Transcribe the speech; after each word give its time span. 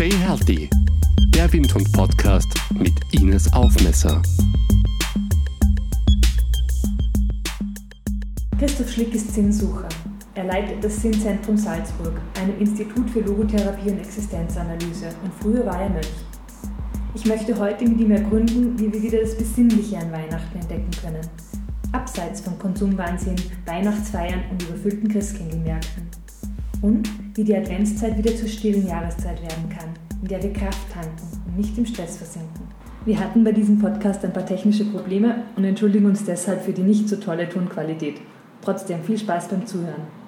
Stay 0.00 0.16
Healthy, 0.16 0.70
der 1.34 1.52
Windhund-Podcast 1.52 2.48
mit 2.72 2.94
Ines 3.12 3.52
Aufmesser. 3.52 4.22
Christoph 8.58 8.90
Schlick 8.90 9.14
ist 9.14 9.34
Sinnsucher. 9.34 9.90
Er 10.34 10.44
leitet 10.44 10.82
das 10.82 11.02
Sinnzentrum 11.02 11.58
Salzburg, 11.58 12.18
einem 12.40 12.58
Institut 12.60 13.10
für 13.10 13.20
Logotherapie 13.20 13.90
und 13.90 13.98
Existenzanalyse, 13.98 15.10
und 15.22 15.34
früher 15.38 15.66
war 15.66 15.82
er 15.82 15.90
Mönch. 15.90 16.08
Ich 17.14 17.26
möchte 17.26 17.58
heute 17.58 17.84
mit 17.86 18.00
ihm 18.00 18.12
ergründen, 18.12 18.78
wie 18.78 18.90
wir 18.90 19.02
wieder 19.02 19.20
das 19.20 19.36
Besinnliche 19.36 19.98
an 19.98 20.10
Weihnachten 20.12 20.60
entdecken 20.60 20.92
können. 21.02 21.28
Abseits 21.92 22.40
vom 22.40 22.58
Konsumwahnsinn, 22.58 23.36
Weihnachtsfeiern 23.66 24.44
und 24.50 24.62
überfüllten 24.62 25.10
Christkindlmärkten. 25.10 26.09
Und 26.82 27.10
wie 27.34 27.44
die 27.44 27.54
Adventszeit 27.54 28.16
wieder 28.16 28.34
zur 28.34 28.48
stillen 28.48 28.86
Jahreszeit 28.86 29.42
werden 29.42 29.68
kann, 29.68 29.90
in 30.22 30.28
der 30.28 30.42
wir 30.42 30.52
Kraft 30.52 30.90
tanken 30.92 31.42
und 31.46 31.58
nicht 31.58 31.76
im 31.76 31.84
Stress 31.84 32.16
versinken. 32.16 32.62
Wir 33.04 33.18
hatten 33.18 33.44
bei 33.44 33.52
diesem 33.52 33.78
Podcast 33.78 34.24
ein 34.24 34.32
paar 34.32 34.46
technische 34.46 34.84
Probleme 34.84 35.42
und 35.56 35.64
entschuldigen 35.64 36.06
uns 36.06 36.24
deshalb 36.24 36.62
für 36.62 36.72
die 36.72 36.82
nicht 36.82 37.08
so 37.08 37.16
tolle 37.16 37.48
Tonqualität. 37.48 38.16
Trotzdem 38.62 39.02
viel 39.02 39.18
Spaß 39.18 39.48
beim 39.48 39.66
Zuhören. 39.66 40.20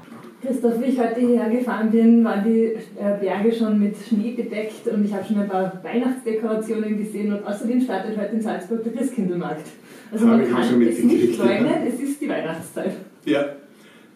Christoph, 0.43 0.81
wie 0.81 0.87
ich 0.87 0.99
heute 0.99 1.21
hierher 1.21 1.49
gefahren 1.49 1.91
bin, 1.91 2.25
waren 2.25 2.45
die 2.45 2.75
äh, 2.98 3.19
Berge 3.21 3.53
schon 3.53 3.79
mit 3.79 3.95
Schnee 3.97 4.33
bedeckt 4.33 4.89
und 4.89 5.05
ich 5.05 5.12
habe 5.12 5.25
schon 5.25 5.39
ein 5.39 5.48
paar 5.48 5.81
Weihnachtsdekorationen 5.83 6.98
gesehen 6.98 7.33
und 7.33 7.47
außerdem 7.47 7.81
startet 7.81 8.19
heute 8.19 8.34
in 8.34 8.41
Salzburg 8.41 8.83
der 8.83 8.93
Christkindlmarkt. 8.93 9.67
Also 10.11 10.27
man 10.27 10.47
kann 10.51 10.62
es 10.83 11.05
nicht 11.05 11.39
leugnen, 11.39 11.87
es 11.87 12.01
ist 12.01 12.21
die 12.21 12.29
Weihnachtszeit. 12.29 12.93
Ja, 13.25 13.45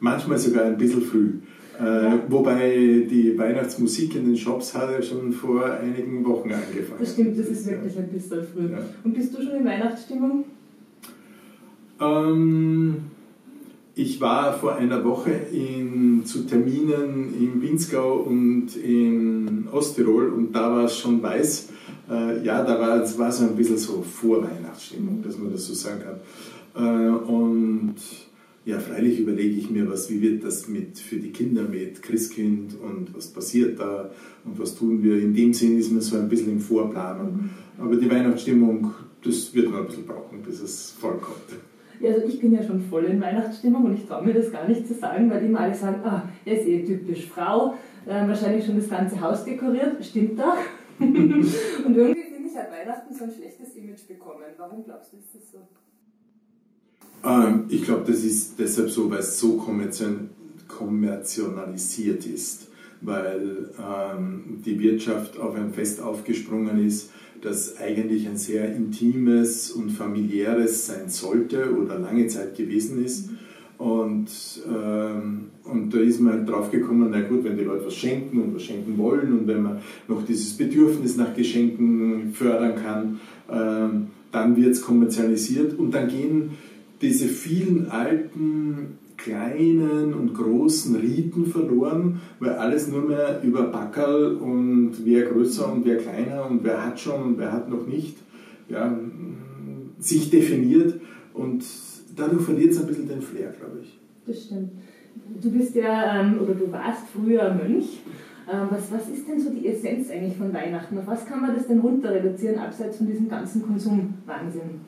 manchmal 0.01 0.37
sogar 0.37 0.65
ein 0.65 0.77
bisschen 0.77 1.03
früh. 1.03 1.35
Äh, 1.79 2.19
wobei 2.29 3.07
die 3.11 3.37
Weihnachtsmusik 3.37 4.15
in 4.15 4.27
den 4.27 4.37
Shops 4.37 4.75
hat 4.75 4.91
ja 4.91 5.03
schon 5.03 5.33
vor 5.33 5.65
einigen 5.65 6.25
Wochen 6.25 6.51
angefangen. 6.51 7.01
Das 7.01 7.13
stimmt, 7.13 7.39
das 7.39 7.49
ist 7.49 7.67
wirklich 7.67 7.99
ein 7.99 8.09
bisschen 8.09 8.43
früh. 8.45 8.71
Ja. 8.73 8.79
Und 9.05 9.15
bist 9.15 9.37
du 9.37 9.43
schon 9.43 9.57
in 9.57 9.65
Weihnachtsstimmung? 9.65 10.45
Ähm, 12.01 12.97
ich 13.95 14.21
war 14.21 14.53
vor 14.55 14.77
einer 14.77 15.05
Woche 15.05 15.33
in, 15.53 16.25
zu 16.25 16.47
Terminen 16.47 17.35
in 17.39 17.61
Winzgau 17.63 18.17
und 18.17 18.77
in 18.77 19.69
Osttirol 19.71 20.29
und 20.29 20.53
da 20.53 20.71
war 20.71 20.85
es 20.85 20.99
schon 20.99 21.23
weiß. 21.23 21.71
Äh, 22.11 22.45
ja, 22.45 22.63
da 22.63 22.79
war 22.81 23.03
es 23.03 23.19
war 23.19 23.33
so 23.33 23.45
ein 23.45 23.57
bisschen 23.57 23.79
so 23.79 24.03
Vorweihnachtsstimmung, 24.03 25.23
dass 25.23 25.39
man 25.39 25.53
das 25.53 25.67
so 25.67 25.75
sagen 25.75 26.01
kann. 26.03 26.21
Äh, 26.77 27.11
und 27.11 27.97
ja, 28.67 28.81
freilich 28.81 29.21
überlege 29.21 29.57
ich 29.59 29.71
mir, 29.71 29.89
was, 29.89 30.11
wie 30.11 30.21
wird 30.21 30.43
das 30.43 30.67
mit, 30.67 30.99
für 30.99 31.17
die 31.17 31.31
Kinder 31.31 31.63
mit 31.63 32.03
Christkind 32.03 32.75
und 32.75 33.15
was 33.15 33.29
passiert 33.29 33.79
da 33.79 34.11
und 34.45 34.59
was 34.59 34.75
tun 34.75 35.05
wir. 35.05 35.23
In 35.23 35.35
dem 35.35 35.55
Sinn 35.55 35.79
ist 35.79 35.93
man 35.93 36.01
so 36.01 36.17
ein 36.17 36.29
bisschen 36.29 36.51
im 36.51 36.59
Vorplanung. 36.59 37.49
Aber 37.79 37.95
die 37.95 38.11
Weihnachtsstimmung, 38.11 38.93
das 39.23 39.55
wird 39.55 39.71
noch 39.71 39.79
ein 39.79 39.87
bisschen 39.87 40.05
brauchen, 40.05 40.43
bis 40.43 40.61
es 40.61 40.91
vollkommt. 40.91 41.47
Ja, 42.01 42.15
also 42.15 42.27
ich 42.27 42.41
bin 42.41 42.53
ja 42.53 42.63
schon 42.63 42.81
voll 42.81 43.05
in 43.05 43.21
Weihnachtsstimmung 43.21 43.85
und 43.85 43.95
ich 43.95 44.05
traue 44.05 44.25
mir 44.25 44.35
das 44.35 44.51
gar 44.51 44.69
nicht 44.69 44.85
zu 44.85 44.95
sagen, 44.95 45.31
weil 45.31 45.45
immer 45.45 45.61
alle 45.61 45.75
sagen, 45.75 46.01
ah, 46.05 46.29
er 46.45 46.61
ist 46.61 46.67
eh 46.67 46.85
typisch 46.85 47.27
Frau, 47.27 47.75
äh, 48.05 48.27
wahrscheinlich 48.27 48.67
schon 48.67 48.77
das 48.77 48.91
ganze 48.91 49.21
Haus 49.21 49.45
dekoriert, 49.45 50.05
stimmt 50.05 50.41
doch. 50.41 50.59
und 50.99 51.15
irgendwie 51.15 52.23
finde 52.23 52.49
ich, 52.49 52.57
hat 52.57 52.73
Weihnachten 52.73 53.15
so 53.15 53.25
ein 53.25 53.31
schlechtes 53.31 53.77
Image 53.77 54.09
bekommen. 54.09 54.43
Warum 54.59 54.83
glaubst 54.83 55.13
du, 55.13 55.19
ist 55.19 55.35
das 55.37 55.53
so? 55.53 55.59
Ähm, 57.25 57.65
ich 57.69 57.83
glaube, 57.83 58.05
das 58.07 58.25
ist 58.25 58.59
deshalb 58.59 58.91
so, 58.91 59.11
weil 59.11 59.21
es 59.21 59.39
so 59.39 59.63
kommerzialisiert 60.69 62.27
ist, 62.27 62.69
weil 63.01 63.71
ähm, 63.79 64.63
die 64.65 64.79
Wirtschaft 64.81 65.39
auf 65.39 65.55
ein 65.55 65.73
Fest 65.73 66.01
aufgesprungen 66.01 66.85
ist, 66.85 67.11
das 67.43 67.79
eigentlich 67.79 68.27
ein 68.27 68.37
sehr 68.37 68.75
intimes 68.75 69.71
und 69.71 69.91
familiäres 69.91 70.87
sein 70.87 71.09
sollte 71.09 71.77
oder 71.77 71.99
lange 71.99 72.27
Zeit 72.27 72.57
gewesen 72.57 73.05
ist. 73.05 73.31
Und, 73.79 74.29
ähm, 74.67 75.49
und 75.65 75.93
da 75.93 75.99
ist 75.99 76.21
man 76.21 76.33
halt 76.33 76.49
drauf 76.49 76.71
gekommen, 76.71 77.09
na 77.11 77.21
gut, 77.21 77.45
wenn 77.45 77.59
die 77.59 77.65
Leute 77.65 77.87
was 77.87 77.95
schenken 77.95 78.41
und 78.41 78.55
was 78.55 78.63
schenken 78.63 78.97
wollen 78.97 79.39
und 79.39 79.47
wenn 79.47 79.63
man 79.63 79.79
noch 80.09 80.25
dieses 80.25 80.57
Bedürfnis 80.57 81.17
nach 81.17 81.35
Geschenken 81.35 82.33
fördern 82.33 82.75
kann, 82.83 83.21
ähm, 83.51 84.07
dann 84.33 84.57
wird 84.57 84.73
es 84.73 84.81
kommerzialisiert 84.81 85.79
und 85.79 85.95
dann 85.95 86.09
gehen 86.09 86.53
diese 87.01 87.29
vielen 87.29 87.91
alten 87.91 88.99
kleinen 89.17 90.15
und 90.15 90.35
großen 90.35 90.97
Riten 90.97 91.47
verloren, 91.47 92.21
weil 92.39 92.53
alles 92.53 92.89
nur 92.89 93.03
mehr 93.03 93.41
über 93.43 93.65
Backerl 93.65 94.37
und 94.37 94.93
wer 95.05 95.25
größer 95.25 95.73
und 95.73 95.85
wer 95.85 95.97
kleiner 95.97 96.47
und 96.49 96.63
wer 96.63 96.85
hat 96.85 97.01
schon 97.01 97.23
und 97.23 97.39
wer 97.39 97.53
hat 97.53 97.69
noch 97.69 97.87
nicht 97.87 98.19
ja, 98.69 98.99
sich 99.99 100.31
definiert 100.31 101.01
und 101.33 101.65
dadurch 102.15 102.43
verliert 102.43 102.73
es 102.73 102.81
ein 102.81 102.87
bisschen 102.87 103.09
den 103.09 103.23
Flair, 103.23 103.53
glaube 103.59 103.79
ich. 103.83 103.99
Das 104.27 104.45
stimmt. 104.45 104.71
Du 105.41 105.51
bist 105.51 105.75
ja, 105.75 106.21
ähm, 106.21 106.39
oder 106.43 106.55
du 106.55 106.71
warst 106.71 107.07
früher 107.15 107.55
Mönch. 107.55 108.01
Ähm, 108.53 108.69
was, 108.71 108.93
was 108.93 109.09
ist 109.09 109.27
denn 109.27 109.41
so 109.41 109.51
die 109.51 109.67
Essenz 109.67 110.11
eigentlich 110.11 110.37
von 110.37 110.53
Weihnachten? 110.53 110.99
Auf 110.99 111.07
was 111.07 111.27
kann 111.27 111.41
man 111.41 111.55
das 111.55 111.67
denn 111.67 111.81
runter 111.81 112.13
reduzieren, 112.13 112.59
abseits 112.59 112.99
von 112.99 113.07
diesem 113.07 113.29
ganzen 113.29 113.63
Konsumwahnsinn? 113.63 114.81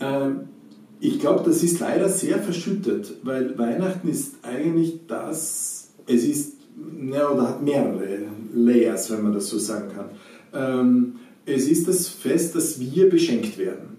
Ähm, 0.00 0.40
ich 1.00 1.20
glaube, 1.20 1.44
das 1.44 1.62
ist 1.62 1.78
leider 1.80 2.08
sehr 2.08 2.38
verschüttet, 2.38 3.12
weil 3.22 3.56
Weihnachten 3.58 4.08
ist 4.08 4.36
eigentlich 4.42 5.00
das, 5.06 5.90
es 6.06 6.24
ist, 6.24 6.54
ja, 7.10 7.30
oder 7.30 7.48
hat 7.50 7.62
mehrere 7.62 8.18
Layers, 8.54 9.10
wenn 9.10 9.22
man 9.22 9.32
das 9.32 9.48
so 9.48 9.58
sagen 9.58 9.90
kann. 9.94 10.08
Ähm, 10.52 11.12
es 11.46 11.68
ist 11.68 11.88
das 11.88 12.08
Fest, 12.08 12.54
dass 12.54 12.80
wir 12.80 13.08
beschenkt 13.08 13.58
werden. 13.58 13.98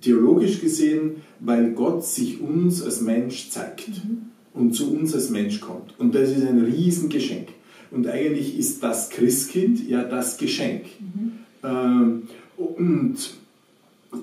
Theologisch 0.00 0.60
gesehen, 0.60 1.22
weil 1.40 1.72
Gott 1.72 2.04
sich 2.04 2.40
uns 2.40 2.82
als 2.82 3.00
Mensch 3.00 3.50
zeigt 3.50 3.88
mhm. 3.88 4.30
und 4.54 4.74
zu 4.74 4.92
uns 4.92 5.14
als 5.14 5.30
Mensch 5.30 5.60
kommt. 5.60 5.98
Und 5.98 6.14
das 6.14 6.30
ist 6.30 6.46
ein 6.46 6.64
Riesengeschenk. 6.64 7.48
Und 7.90 8.06
eigentlich 8.06 8.58
ist 8.58 8.82
das 8.82 9.10
Christkind 9.10 9.88
ja 9.88 10.04
das 10.04 10.38
Geschenk. 10.38 10.84
Mhm. 10.98 11.32
Ähm, 11.62 12.22
und 12.56 13.16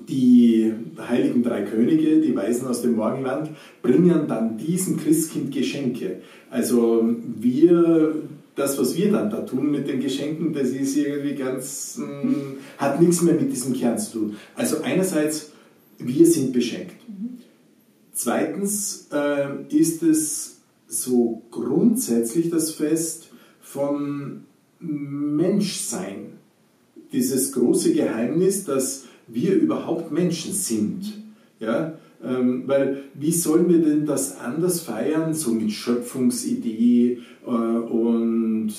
die 0.08 0.72
heiligen 0.98 1.42
drei 1.42 1.62
Könige, 1.62 2.20
die 2.20 2.34
Weisen 2.34 2.66
aus 2.66 2.82
dem 2.82 2.96
Morgenland, 2.96 3.50
bringen 3.82 4.26
dann 4.28 4.56
diesem 4.56 4.98
Christkind 4.98 5.52
Geschenke. 5.52 6.20
Also 6.50 7.16
wir, 7.40 8.14
das, 8.54 8.78
was 8.78 8.96
wir 8.96 9.10
dann 9.10 9.30
da 9.30 9.40
tun 9.42 9.70
mit 9.70 9.88
den 9.88 10.00
Geschenken, 10.00 10.52
das 10.52 10.70
ist 10.70 10.96
irgendwie 10.96 11.34
ganz, 11.34 11.98
mh, 11.98 12.22
hm, 12.22 12.56
hat 12.78 13.00
nichts 13.00 13.22
mehr 13.22 13.34
mit 13.34 13.52
diesem 13.52 13.72
Kern 13.72 13.98
zu 13.98 14.12
tun. 14.12 14.36
Also 14.54 14.82
einerseits, 14.82 15.52
wir 15.98 16.26
sind 16.26 16.52
beschenkt. 16.52 16.94
Zweitens 18.12 19.08
äh, 19.12 19.46
ist 19.74 20.02
es 20.02 20.58
so 20.86 21.42
grundsätzlich 21.50 22.50
das 22.50 22.70
Fest 22.70 23.28
von 23.60 24.42
Menschsein. 24.78 26.32
Dieses 27.12 27.52
große 27.52 27.92
Geheimnis, 27.92 28.64
dass 28.64 29.04
wir 29.32 29.54
überhaupt 29.54 30.12
Menschen 30.12 30.52
sind. 30.52 31.12
Ja? 31.58 31.94
Ähm, 32.22 32.64
weil 32.66 33.04
wie 33.14 33.32
sollen 33.32 33.68
wir 33.70 33.78
denn 33.78 34.04
das 34.04 34.38
anders 34.40 34.82
feiern, 34.82 35.32
so 35.32 35.52
mit 35.52 35.72
Schöpfungsidee 35.72 37.20
äh, 37.46 37.50
und 37.50 38.72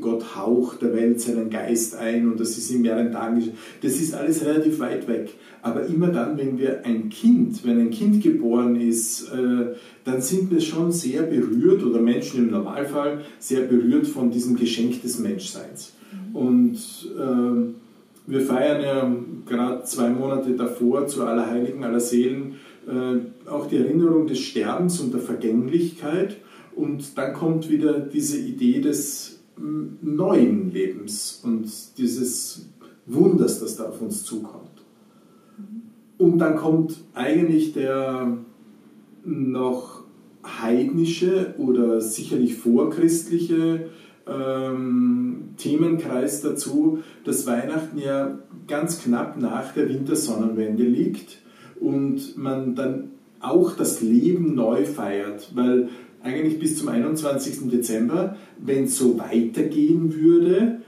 Gott 0.00 0.36
haucht 0.36 0.82
der 0.82 0.94
Welt 0.94 1.20
seinen 1.20 1.48
Geist 1.48 1.94
ein 1.94 2.28
und 2.28 2.40
das 2.40 2.58
ist 2.58 2.72
in 2.72 2.82
mehreren 2.82 3.12
Tagen. 3.12 3.52
Das 3.82 4.00
ist 4.00 4.14
alles 4.14 4.44
relativ 4.44 4.80
weit 4.80 5.06
weg. 5.06 5.30
Aber 5.62 5.86
immer 5.86 6.08
dann, 6.08 6.36
wenn 6.38 6.58
wir 6.58 6.84
ein 6.84 7.08
Kind, 7.08 7.64
wenn 7.64 7.78
ein 7.78 7.90
Kind 7.90 8.20
geboren 8.20 8.80
ist, 8.80 9.28
äh, 9.28 9.76
dann 10.04 10.20
sind 10.20 10.50
wir 10.50 10.60
schon 10.60 10.90
sehr 10.90 11.22
berührt 11.22 11.84
oder 11.84 12.00
Menschen 12.00 12.46
im 12.46 12.50
Normalfall 12.50 13.20
sehr 13.38 13.60
berührt 13.60 14.08
von 14.08 14.32
diesem 14.32 14.56
Geschenk 14.56 15.02
des 15.02 15.20
Menschseins. 15.20 15.92
Und 16.32 16.76
äh, 17.16 17.87
wir 18.28 18.42
feiern 18.42 18.82
ja 18.82 19.16
gerade 19.46 19.84
zwei 19.84 20.10
Monate 20.10 20.52
davor 20.52 21.06
zu 21.06 21.24
Allerheiligen, 21.24 21.82
aller 21.82 22.00
Seelen 22.00 22.56
äh, 22.86 23.48
auch 23.48 23.66
die 23.68 23.78
Erinnerung 23.78 24.26
des 24.26 24.38
Sterbens 24.40 25.00
und 25.00 25.14
der 25.14 25.20
Vergänglichkeit. 25.20 26.36
Und 26.76 27.16
dann 27.16 27.32
kommt 27.32 27.70
wieder 27.70 27.98
diese 27.98 28.38
Idee 28.38 28.80
des 28.80 29.40
neuen 30.02 30.70
Lebens 30.72 31.40
und 31.42 31.66
dieses 31.96 32.68
Wunders, 33.06 33.60
das 33.60 33.76
da 33.76 33.88
auf 33.88 34.00
uns 34.00 34.22
zukommt. 34.24 34.68
Und 36.18 36.38
dann 36.38 36.56
kommt 36.56 37.02
eigentlich 37.14 37.72
der 37.72 38.36
noch 39.24 40.02
heidnische 40.44 41.54
oder 41.58 42.00
sicherlich 42.00 42.56
vorchristliche 42.56 43.88
ähm, 44.28 45.50
Themenkreis 45.56 46.40
dazu, 46.40 47.02
dass 47.24 47.46
Weihnachten 47.46 47.98
ja 47.98 48.38
ganz 48.66 49.02
knapp 49.02 49.40
nach 49.40 49.72
der 49.72 49.88
Wintersonnenwende 49.88 50.84
liegt 50.84 51.38
und 51.80 52.36
man 52.36 52.74
dann 52.74 53.10
auch 53.40 53.76
das 53.76 54.00
Leben 54.00 54.54
neu 54.54 54.84
feiert, 54.84 55.50
weil 55.54 55.88
eigentlich 56.22 56.58
bis 56.58 56.76
zum 56.76 56.88
21. 56.88 57.70
Dezember, 57.70 58.36
wenn 58.58 58.84
es 58.84 58.98
so 58.98 59.18
weitergehen 59.18 60.14
würde, 60.14 60.80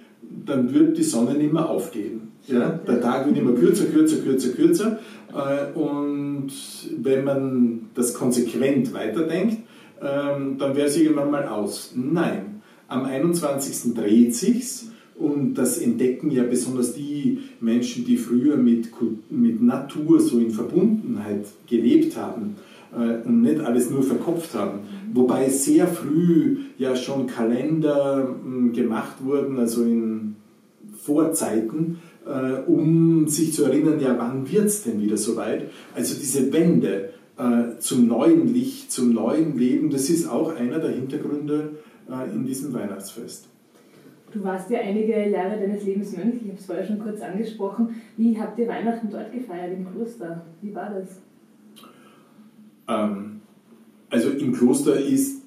dann 0.44 0.74
würde 0.74 0.92
die 0.92 1.02
Sonne 1.02 1.34
nicht 1.34 1.52
mehr 1.52 1.68
aufgehen. 1.68 2.32
Ja? 2.46 2.70
Der 2.86 3.00
Tag 3.00 3.26
wird 3.26 3.36
immer 3.36 3.52
kürzer, 3.52 3.86
kürzer, 3.86 4.18
kürzer, 4.18 4.50
kürzer. 4.50 4.98
Äh, 5.32 5.78
und 5.78 6.50
wenn 6.98 7.24
man 7.24 7.90
das 7.94 8.14
konsequent 8.14 8.92
weiterdenkt, 8.92 9.58
ähm, 10.02 10.56
dann 10.58 10.74
wäre 10.76 10.88
es 10.88 10.96
irgendwann 10.96 11.30
mal 11.30 11.46
aus. 11.46 11.92
Nein, 11.94 12.49
am 12.90 13.04
21. 13.04 13.94
dreht 13.94 14.34
sich's 14.34 14.88
und 15.14 15.54
das 15.54 15.78
entdecken 15.78 16.30
ja 16.30 16.42
besonders 16.42 16.94
die 16.94 17.38
Menschen, 17.60 18.04
die 18.04 18.16
früher 18.16 18.56
mit, 18.56 18.88
mit 19.30 19.62
Natur 19.62 20.20
so 20.20 20.38
in 20.38 20.50
Verbundenheit 20.50 21.46
gelebt 21.68 22.16
haben 22.16 22.56
äh, 22.92 23.26
und 23.26 23.42
nicht 23.42 23.60
alles 23.60 23.90
nur 23.90 24.02
verkopft 24.02 24.54
haben. 24.54 24.80
Wobei 25.12 25.48
sehr 25.50 25.86
früh 25.86 26.58
ja 26.78 26.96
schon 26.96 27.26
Kalender 27.26 28.34
hm, 28.42 28.72
gemacht 28.72 29.16
wurden, 29.22 29.58
also 29.58 29.82
in 29.84 30.36
Vorzeiten, 31.02 31.98
äh, 32.26 32.68
um 32.68 33.28
sich 33.28 33.52
zu 33.52 33.64
erinnern, 33.64 34.00
ja, 34.00 34.16
wann 34.18 34.50
wird 34.50 34.66
es 34.66 34.82
denn 34.84 35.02
wieder 35.02 35.16
soweit? 35.16 35.70
Also 35.94 36.14
diese 36.18 36.52
Wende 36.52 37.10
äh, 37.36 37.78
zum 37.78 38.06
neuen 38.06 38.52
Licht, 38.52 38.90
zum 38.90 39.12
neuen 39.12 39.58
Leben, 39.58 39.90
das 39.90 40.10
ist 40.10 40.28
auch 40.28 40.54
einer 40.54 40.78
der 40.78 40.90
Hintergründe 40.90 41.70
in 42.08 42.44
diesem 42.44 42.72
Weihnachtsfest. 42.72 43.48
Du 44.32 44.44
warst 44.44 44.70
ja 44.70 44.78
einige 44.80 45.28
Jahre 45.28 45.58
deines 45.58 45.84
Lebens 45.84 46.16
Mönch, 46.16 46.36
ich 46.36 46.48
habe 46.48 46.58
es 46.58 46.66
vorher 46.66 46.86
schon 46.86 47.00
kurz 47.00 47.20
angesprochen. 47.20 48.00
Wie 48.16 48.38
habt 48.38 48.58
ihr 48.58 48.68
Weihnachten 48.68 49.08
dort 49.10 49.32
gefeiert, 49.32 49.72
im 49.76 49.90
Kloster? 49.92 50.44
Wie 50.62 50.74
war 50.74 50.90
das? 50.90 51.20
Ähm, 52.86 53.40
also 54.08 54.30
im 54.30 54.52
Kloster 54.52 55.00
ist 55.00 55.42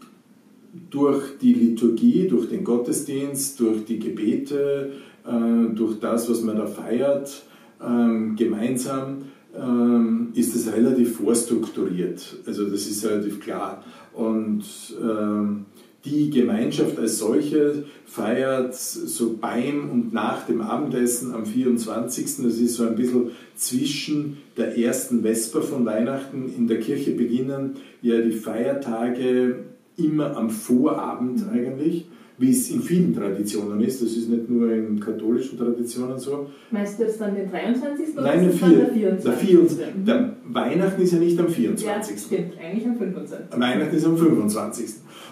durch 0.89 1.37
die 1.37 1.53
Liturgie, 1.53 2.27
durch 2.27 2.49
den 2.49 2.63
Gottesdienst, 2.63 3.59
durch 3.59 3.85
die 3.85 3.99
Gebete, 3.99 4.93
äh, 5.25 5.73
durch 5.73 5.99
das, 5.99 6.29
was 6.29 6.41
man 6.41 6.57
da 6.57 6.65
feiert, 6.65 7.43
ähm, 7.81 8.35
gemeinsam, 8.35 9.23
ähm, 9.55 10.29
ist 10.33 10.55
es 10.55 10.73
relativ 10.73 11.17
vorstrukturiert. 11.17 12.37
Also 12.45 12.65
das 12.65 12.87
ist 12.87 13.05
relativ 13.05 13.39
klar. 13.39 13.83
Und 14.13 14.63
ähm, 15.01 15.65
die 16.05 16.29
Gemeinschaft 16.29 16.99
als 16.99 17.17
solche 17.17 17.85
feiert 18.05 18.75
so 18.75 19.37
beim 19.39 19.89
und 19.89 20.13
nach 20.13 20.45
dem 20.45 20.61
Abendessen 20.61 21.33
am 21.33 21.45
24. 21.45 22.43
Das 22.43 22.57
ist 22.57 22.75
so 22.75 22.83
ein 22.83 22.95
bisschen 22.95 23.31
zwischen 23.55 24.37
der 24.57 24.77
ersten 24.77 25.21
Vesper 25.21 25.61
von 25.61 25.85
Weihnachten. 25.85 26.53
In 26.55 26.67
der 26.67 26.79
Kirche 26.79 27.11
beginnen 27.11 27.77
ja 28.01 28.19
die 28.19 28.33
Feiertage 28.33 29.63
immer 29.95 30.35
am 30.35 30.49
Vorabend 30.49 31.45
eigentlich, 31.51 32.05
wie 32.37 32.51
es 32.51 32.69
in 32.71 32.81
vielen 32.81 33.15
Traditionen 33.15 33.79
ist. 33.81 34.01
Das 34.01 34.11
ist 34.11 34.29
nicht 34.29 34.49
nur 34.49 34.71
in 34.71 34.99
katholischen 34.99 35.57
Traditionen 35.57 36.17
so. 36.17 36.47
Meinst 36.71 36.99
du 36.99 37.03
jetzt 37.03 37.21
dann 37.21 37.35
den 37.35 37.49
23. 37.49 38.13
oder 38.13 38.23
Nein, 38.23 38.49
ist 38.49 38.61
der 38.61 38.89
24. 38.89 39.23
Der 39.23 39.33
24. 39.33 39.85
Der 40.05 40.33
Weihnachten 40.45 41.01
ist 41.01 41.13
ja 41.13 41.19
nicht 41.19 41.39
am 41.39 41.47
24. 41.47 42.15
Ja, 42.15 42.17
stimmt, 42.17 42.53
eigentlich 42.59 42.85
am 42.87 42.97
25. 42.97 43.37
Weihnachten 43.59 43.95
ist 43.95 44.05
am 44.05 44.17
25. 44.17 44.85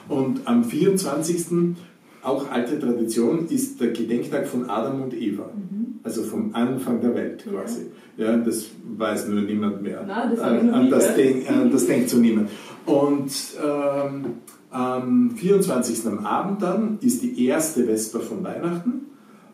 Und 0.09 0.41
am 0.45 0.63
24. 0.63 1.75
auch 2.21 2.51
alte 2.51 2.79
Tradition 2.79 3.47
ist 3.47 3.81
der 3.81 3.91
Gedenktag 3.91 4.47
von 4.47 4.69
Adam 4.69 5.01
und 5.01 5.13
Eva. 5.13 5.49
Mhm. 5.55 5.99
Also 6.03 6.23
vom 6.23 6.53
Anfang 6.53 7.01
der 7.01 7.15
Welt 7.15 7.43
quasi. 7.43 7.87
Ja. 8.17 8.31
ja 8.31 8.37
das 8.37 8.67
weiß 8.97 9.27
nur 9.27 9.41
niemand 9.41 9.81
mehr. 9.81 10.03
Nein, 10.05 10.31
das, 10.35 10.39
äh, 10.39 10.43
an, 10.43 10.89
das, 10.89 11.15
denk, 11.15 11.49
an 11.49 11.71
das 11.71 11.85
denkt 11.87 12.09
so 12.09 12.17
niemand. 12.17 12.49
Und 12.85 13.31
ähm, 13.63 14.25
am 14.71 15.31
24. 15.31 16.07
am 16.07 16.25
Abend 16.25 16.61
dann 16.61 16.97
ist 17.01 17.21
die 17.21 17.45
erste 17.45 17.85
Vesper 17.85 18.21
von 18.21 18.43
Weihnachten. 18.43 19.07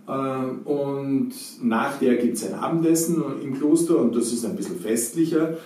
Ähm, 0.07 0.59
und 0.63 1.33
nach 1.61 1.99
der 1.99 2.15
gibt 2.15 2.37
es 2.37 2.45
ein 2.45 2.53
Abendessen 2.53 3.23
im 3.43 3.55
Kloster 3.55 3.97
und 3.97 4.15
das 4.15 4.31
ist 4.31 4.45
ein 4.45 4.55
bisschen 4.55 4.79
festlicher. 4.79 5.57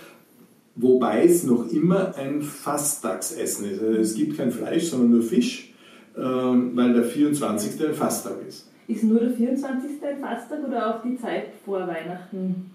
Wobei 0.74 1.24
es 1.24 1.44
noch 1.44 1.70
immer 1.70 2.16
ein 2.16 2.40
Fasttagsessen 2.40 3.70
ist. 3.70 3.82
Also 3.82 3.98
es 3.98 4.14
gibt 4.14 4.38
kein 4.38 4.50
Fleisch, 4.50 4.84
sondern 4.84 5.10
nur 5.10 5.22
Fisch, 5.22 5.74
ähm, 6.16 6.72
weil 6.74 6.94
der 6.94 7.04
24. 7.04 7.86
ein 7.86 7.94
Fasttag 7.94 8.36
ist. 8.48 8.70
Ist 8.88 9.04
nur 9.04 9.20
der 9.20 9.32
24. 9.32 9.90
ein 10.02 10.18
Fasttag 10.18 10.66
oder 10.66 10.96
auch 10.96 11.02
die 11.02 11.16
Zeit 11.18 11.48
vor 11.64 11.86
Weihnachten? 11.86 12.71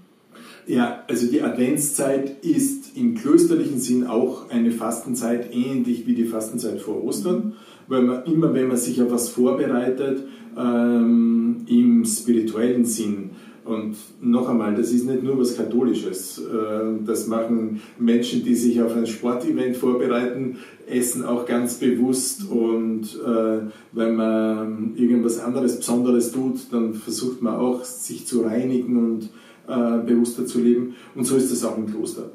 Ja, 0.67 1.03
also 1.07 1.27
die 1.27 1.41
Adventszeit 1.41 2.43
ist 2.43 2.97
im 2.97 3.15
klösterlichen 3.15 3.79
Sinn 3.79 4.05
auch 4.05 4.49
eine 4.49 4.71
Fastenzeit, 4.71 5.55
ähnlich 5.55 6.05
wie 6.05 6.13
die 6.13 6.25
Fastenzeit 6.25 6.81
vor 6.81 7.03
Ostern, 7.05 7.53
weil 7.87 8.01
man 8.01 8.25
immer, 8.25 8.53
wenn 8.53 8.67
man 8.67 8.75
sich 8.75 9.01
auf 9.01 9.09
was 9.09 9.29
vorbereitet, 9.29 10.23
ähm, 10.57 11.65
im 11.67 12.03
spirituellen 12.03 12.83
Sinn 12.83 13.31
und 13.67 13.95
noch 14.21 14.47
einmal, 14.47 14.75
das 14.75 14.91
ist 14.91 15.05
nicht 15.05 15.23
nur 15.23 15.37
was 15.39 15.57
Katholisches. 15.57 16.39
Äh, 16.39 17.03
das 17.05 17.27
machen 17.27 17.81
Menschen, 17.99 18.43
die 18.43 18.55
sich 18.55 18.81
auf 18.81 18.95
ein 18.95 19.05
Sportevent 19.05 19.75
vorbereiten, 19.75 20.57
essen 20.87 21.25
auch 21.25 21.45
ganz 21.45 21.75
bewusst. 21.75 22.49
Und 22.49 23.19
äh, 23.25 23.59
wenn 23.91 24.15
man 24.15 24.93
irgendwas 24.95 25.39
anderes 25.39 25.77
Besonderes 25.77 26.31
tut, 26.31 26.71
dann 26.71 26.93
versucht 26.93 27.41
man 27.41 27.55
auch, 27.55 27.83
sich 27.83 28.25
zu 28.25 28.41
reinigen 28.41 28.97
und 28.97 29.29
äh, 29.67 29.97
bewusster 30.05 30.45
zu 30.45 30.59
leben. 30.59 30.95
Und 31.15 31.25
so 31.25 31.35
ist 31.35 31.51
das 31.51 31.63
auch 31.63 31.77
im 31.77 31.87
Kloster. 31.87 32.31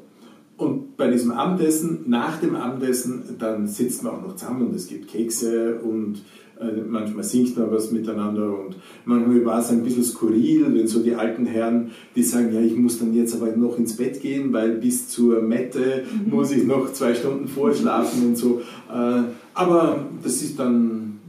Und 0.55 0.97
bei 0.97 1.09
diesem 1.09 1.31
Abendessen, 1.31 2.05
nach 2.07 2.39
dem 2.39 2.55
Abendessen, 2.55 3.23
dann 3.39 3.67
sitzt 3.67 4.03
man 4.03 4.13
auch 4.13 4.21
noch 4.21 4.35
zusammen 4.35 4.67
und 4.67 4.75
es 4.75 4.87
gibt 4.87 5.07
Kekse 5.07 5.79
und 5.79 6.21
äh, 6.59 6.81
manchmal 6.87 7.23
singt 7.23 7.57
man 7.57 7.71
was 7.71 7.91
miteinander 7.91 8.57
und 8.59 8.75
manchmal 9.05 9.43
war 9.45 9.59
es 9.59 9.69
ein 9.69 9.83
bisschen 9.83 10.03
skurril, 10.03 10.67
wenn 10.73 10.87
so 10.87 11.01
die 11.01 11.15
alten 11.15 11.47
Herren, 11.47 11.91
die 12.15 12.21
sagen, 12.21 12.53
ja, 12.53 12.61
ich 12.61 12.75
muss 12.75 12.99
dann 12.99 13.13
jetzt 13.13 13.35
aber 13.35 13.55
noch 13.55 13.77
ins 13.79 13.97
Bett 13.97 14.21
gehen, 14.21 14.53
weil 14.53 14.73
bis 14.73 15.09
zur 15.09 15.41
Mette 15.41 16.03
mhm. 16.03 16.31
muss 16.31 16.51
ich 16.51 16.65
noch 16.65 16.93
zwei 16.93 17.15
Stunden 17.15 17.47
vorschlafen 17.47 18.27
und 18.27 18.37
so. 18.37 18.61
Äh, 18.91 19.23
aber 19.55 20.05
das 20.23 20.41
ist 20.43 20.59
dann, 20.59 21.19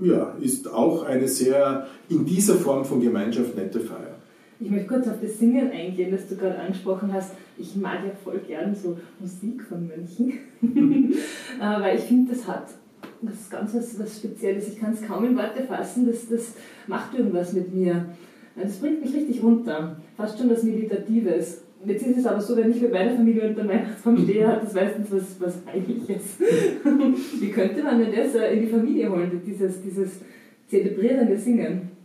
ja, 0.00 0.34
ist 0.40 0.72
auch 0.72 1.04
eine 1.04 1.26
sehr, 1.26 1.88
in 2.08 2.24
dieser 2.24 2.54
Form 2.54 2.84
von 2.84 3.00
Gemeinschaft 3.00 3.56
nette 3.56 3.80
Feier. 3.80 4.07
Ich 4.60 4.70
möchte 4.70 4.88
kurz 4.88 5.06
auf 5.06 5.20
das 5.22 5.38
Singen 5.38 5.70
eingehen, 5.70 6.10
das 6.10 6.28
du 6.28 6.36
gerade 6.36 6.58
angesprochen 6.58 7.12
hast. 7.12 7.32
Ich 7.56 7.76
mag 7.76 8.04
ja 8.04 8.12
voll 8.24 8.40
gern 8.46 8.74
so 8.74 8.98
Musik 9.20 9.62
von 9.62 9.86
Mönchen, 9.86 10.32
äh, 11.60 11.80
weil 11.80 11.96
ich 11.96 12.04
finde, 12.04 12.32
das 12.32 12.46
hat 12.48 12.66
das 13.22 13.50
ganz 13.50 13.74
was, 13.74 13.98
was 14.00 14.18
Spezielles. 14.18 14.68
Ich 14.68 14.80
kann 14.80 14.92
es 14.92 15.02
kaum 15.02 15.24
in 15.24 15.36
Worte 15.36 15.62
fassen. 15.62 16.06
Das, 16.06 16.28
das 16.28 16.54
macht 16.88 17.16
irgendwas 17.16 17.52
mit 17.52 17.72
mir. 17.72 18.06
Das 18.60 18.78
bringt 18.78 19.04
mich 19.04 19.14
richtig 19.14 19.42
runter. 19.42 19.96
Fast 20.16 20.38
schon 20.38 20.50
was 20.50 20.64
Meditatives. 20.64 21.62
Jetzt 21.84 22.04
ist 22.04 22.18
es 22.18 22.26
aber 22.26 22.40
so, 22.40 22.56
wenn 22.56 22.72
ich 22.72 22.82
mit 22.82 22.92
meiner 22.92 23.14
Familie 23.14 23.48
unter 23.48 23.68
Weihnachtsbaum 23.68 24.18
stehe, 24.18 24.48
hat 24.48 24.64
das 24.64 24.74
meistens 24.74 25.12
was, 25.12 25.40
was 25.40 25.58
Heiliges. 25.66 26.38
Wie 27.40 27.50
könnte 27.50 27.84
man 27.84 28.00
denn 28.00 28.12
das 28.12 28.34
in 28.34 28.60
die 28.60 28.66
Familie 28.66 29.08
holen, 29.08 29.40
dieses, 29.46 29.80
dieses 29.82 30.20
zelebrierende 30.66 31.36
Singen? 31.36 31.97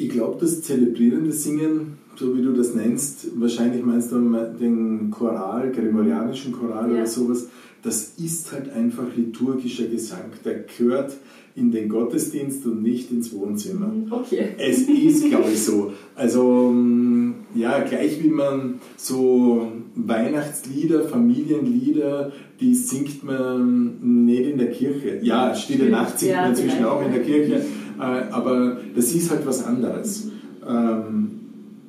Ich 0.00 0.08
glaube, 0.08 0.38
das 0.40 0.62
zelebrierende 0.62 1.30
Singen, 1.30 1.98
so 2.16 2.34
wie 2.34 2.40
du 2.40 2.54
das 2.54 2.74
nennst, 2.74 3.38
wahrscheinlich 3.38 3.84
meinst 3.84 4.10
du 4.10 4.18
den 4.58 5.10
Choral, 5.10 5.70
gregorianischen 5.70 6.52
Choral 6.52 6.88
ja. 6.88 6.96
oder 6.96 7.06
sowas, 7.06 7.48
das 7.82 8.14
ist 8.16 8.50
halt 8.50 8.72
einfach 8.72 9.04
liturgischer 9.14 9.88
Gesang. 9.88 10.30
Der 10.42 10.60
gehört 10.60 11.12
in 11.54 11.70
den 11.70 11.90
Gottesdienst 11.90 12.64
und 12.64 12.82
nicht 12.82 13.10
ins 13.10 13.30
Wohnzimmer. 13.34 13.88
Mhm, 13.88 14.10
okay. 14.10 14.50
Es 14.56 14.88
ist, 14.88 15.28
glaube 15.28 15.50
ich, 15.52 15.62
so. 15.62 15.92
Also, 16.14 16.70
mm, 16.70 17.34
ja, 17.54 17.80
gleich 17.80 18.22
wie 18.22 18.30
man 18.30 18.80
so 18.96 19.70
Weihnachtslieder, 19.96 21.02
Familienlieder, 21.02 22.32
die 22.58 22.74
singt 22.74 23.22
man 23.24 24.24
nicht 24.24 24.46
in 24.48 24.56
der 24.56 24.70
Kirche. 24.70 25.20
Ja, 25.22 25.54
Stille 25.54 25.90
Nacht 25.90 26.18
singt 26.18 26.32
ja, 26.32 26.42
man 26.42 26.50
inzwischen 26.52 26.84
auch 26.84 27.04
in 27.04 27.12
der 27.12 27.22
Kirche, 27.22 27.62
äh, 27.98 28.02
aber 28.02 28.78
das 28.94 29.12
ist 29.12 29.30
halt 29.30 29.46
was 29.46 29.64
anderes. 29.64 30.28
Ähm, 30.66 31.30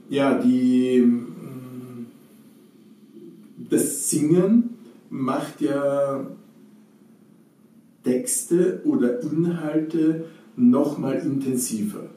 ja, 0.10 0.38
die, 0.38 1.02
mm, 1.02 2.08
das 3.70 4.10
Singen 4.10 4.72
macht 5.10 5.62
ja 5.62 6.26
Texte 8.04 8.82
oder 8.86 9.22
Inhalte 9.22 10.26
nochmal 10.56 11.20
intensiver. 11.20 12.10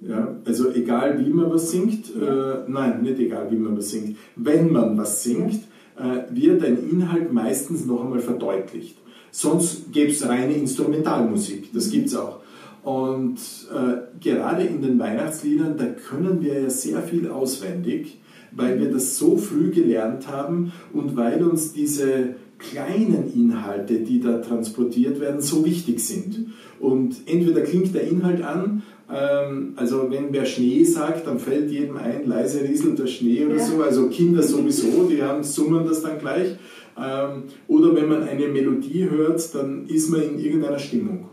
Ja, 0.00 0.36
also 0.44 0.72
egal 0.72 1.24
wie 1.24 1.30
man 1.30 1.50
was 1.50 1.70
singt, 1.70 2.10
äh, 2.16 2.64
nein, 2.66 3.02
nicht 3.02 3.20
egal 3.20 3.50
wie 3.50 3.56
man 3.56 3.76
was 3.76 3.90
singt, 3.90 4.16
wenn 4.34 4.72
man 4.72 4.98
was 4.98 5.22
singt, 5.22 5.60
äh, 5.96 6.22
wird 6.30 6.64
ein 6.64 6.90
Inhalt 6.90 7.32
meistens 7.32 7.86
noch 7.86 8.02
einmal 8.02 8.20
verdeutlicht. 8.20 8.96
Sonst 9.30 9.92
gäbe 9.92 10.10
es 10.10 10.26
reine 10.28 10.54
Instrumentalmusik, 10.54 11.72
das 11.72 11.90
gibt 11.90 12.08
es 12.08 12.16
auch. 12.16 12.40
Und 12.82 13.38
äh, 13.72 14.20
gerade 14.20 14.64
in 14.64 14.82
den 14.82 14.98
Weihnachtsliedern, 14.98 15.76
da 15.76 15.86
können 15.86 16.42
wir 16.42 16.62
ja 16.62 16.70
sehr 16.70 17.00
viel 17.02 17.28
auswendig 17.28 18.18
weil 18.54 18.78
wir 18.78 18.90
das 18.90 19.16
so 19.18 19.36
früh 19.36 19.70
gelernt 19.70 20.28
haben 20.28 20.72
und 20.92 21.16
weil 21.16 21.42
uns 21.42 21.72
diese 21.72 22.34
kleinen 22.58 23.32
Inhalte, 23.34 24.00
die 24.00 24.20
da 24.20 24.38
transportiert 24.38 25.20
werden, 25.20 25.40
so 25.40 25.64
wichtig 25.64 26.00
sind. 26.00 26.52
Und 26.78 27.22
entweder 27.26 27.62
klingt 27.62 27.94
der 27.94 28.06
Inhalt 28.06 28.42
an, 28.42 28.82
ähm, 29.12 29.72
also 29.76 30.10
wenn 30.10 30.32
wer 30.32 30.44
Schnee 30.44 30.84
sagt, 30.84 31.26
dann 31.26 31.38
fällt 31.38 31.70
jedem 31.70 31.96
ein, 31.96 32.26
leise 32.26 32.62
rieselt 32.62 32.98
der 32.98 33.08
Schnee 33.08 33.44
oder 33.44 33.56
ja. 33.56 33.64
so, 33.64 33.82
also 33.82 34.08
Kinder 34.08 34.42
sowieso, 34.42 35.04
die 35.08 35.22
haben, 35.22 35.42
summen 35.42 35.86
das 35.86 36.02
dann 36.02 36.18
gleich. 36.18 36.56
Ähm, 36.96 37.44
oder 37.66 37.94
wenn 37.96 38.08
man 38.08 38.22
eine 38.22 38.48
Melodie 38.48 39.08
hört, 39.10 39.54
dann 39.54 39.86
ist 39.86 40.10
man 40.10 40.22
in 40.22 40.38
irgendeiner 40.38 40.78
Stimmung. 40.78 41.28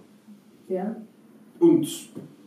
Ja. 0.67 0.95
Und 1.59 1.87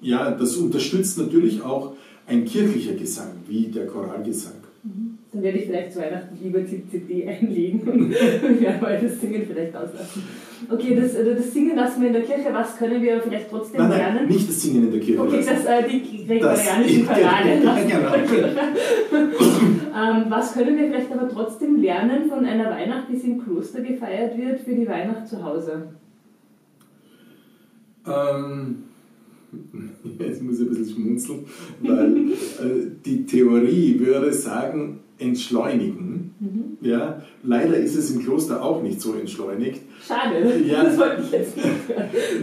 ja, 0.00 0.30
das 0.30 0.56
unterstützt 0.56 1.18
natürlich 1.18 1.62
auch 1.62 1.92
ein 2.26 2.44
kirchlicher 2.44 2.94
Gesang, 2.94 3.32
wie 3.48 3.66
der 3.68 3.86
Choralgesang. 3.86 4.54
Mhm. 4.82 5.18
Dann 5.32 5.42
werde 5.42 5.58
ich 5.58 5.66
vielleicht 5.66 5.92
zu 5.92 6.00
Weihnachten 6.00 6.36
lieber 6.42 6.60
CD 6.66 7.26
einlegen 7.26 7.80
und 7.88 8.60
ja, 8.60 8.78
mal 8.80 9.00
das 9.00 9.20
Singen 9.20 9.44
vielleicht 9.46 9.74
auslassen. 9.74 10.22
Okay, 10.68 10.94
das, 10.94 11.14
äh, 11.14 11.34
das 11.34 11.52
Singen 11.52 11.76
lassen 11.76 12.00
wir 12.00 12.08
in 12.08 12.14
der 12.14 12.22
Kirche. 12.22 12.48
Was 12.52 12.76
können 12.76 13.00
wir 13.00 13.20
vielleicht 13.22 13.48
trotzdem 13.48 13.80
nein, 13.80 13.90
nein, 13.90 13.98
lernen? 13.98 14.28
Nicht 14.28 14.48
das 14.48 14.60
Singen 14.60 14.84
in 14.84 14.92
der 14.92 15.00
Kirche. 15.00 15.22
Okay, 15.22 15.44
das, 15.46 15.64
äh, 15.64 15.88
die 15.88 16.26
gregorianischen 16.26 17.06
Chorale 17.06 17.60
genau. 17.88 18.54
ähm, 19.14 20.24
Was 20.28 20.52
können 20.52 20.76
wir 20.76 20.88
vielleicht 20.88 21.12
aber 21.12 21.28
trotzdem 21.28 21.76
lernen 21.76 22.28
von 22.28 22.44
einer 22.44 22.70
Weihnacht, 22.70 23.08
die 23.08 23.16
im 23.26 23.42
Kloster 23.42 23.80
gefeiert 23.80 24.36
wird, 24.36 24.60
für 24.60 24.74
die 24.74 24.86
Weihnacht 24.86 25.28
zu 25.28 25.42
Hause? 25.42 25.88
Ähm, 28.06 28.84
jetzt 30.18 30.42
muss 30.42 30.60
ich 30.60 30.66
ein 30.66 30.68
bisschen 30.70 30.94
schmunzeln, 30.94 31.38
weil 31.80 32.16
äh, 32.16 32.86
die 33.04 33.26
Theorie 33.26 33.98
würde 33.98 34.32
sagen, 34.32 35.00
entschleunigen. 35.18 36.34
Mhm. 36.40 36.78
Ja, 36.80 37.22
leider 37.44 37.76
ist 37.76 37.96
es 37.96 38.10
im 38.10 38.22
Kloster 38.22 38.62
auch 38.62 38.82
nicht 38.82 39.00
so 39.00 39.14
entschleunigt. 39.14 39.82
Schade, 40.06 40.60
ja. 40.66 40.82
das 40.82 40.98
wollte 40.98 41.22
ich 41.22 41.30
jetzt 41.30 41.56
nicht 41.56 41.66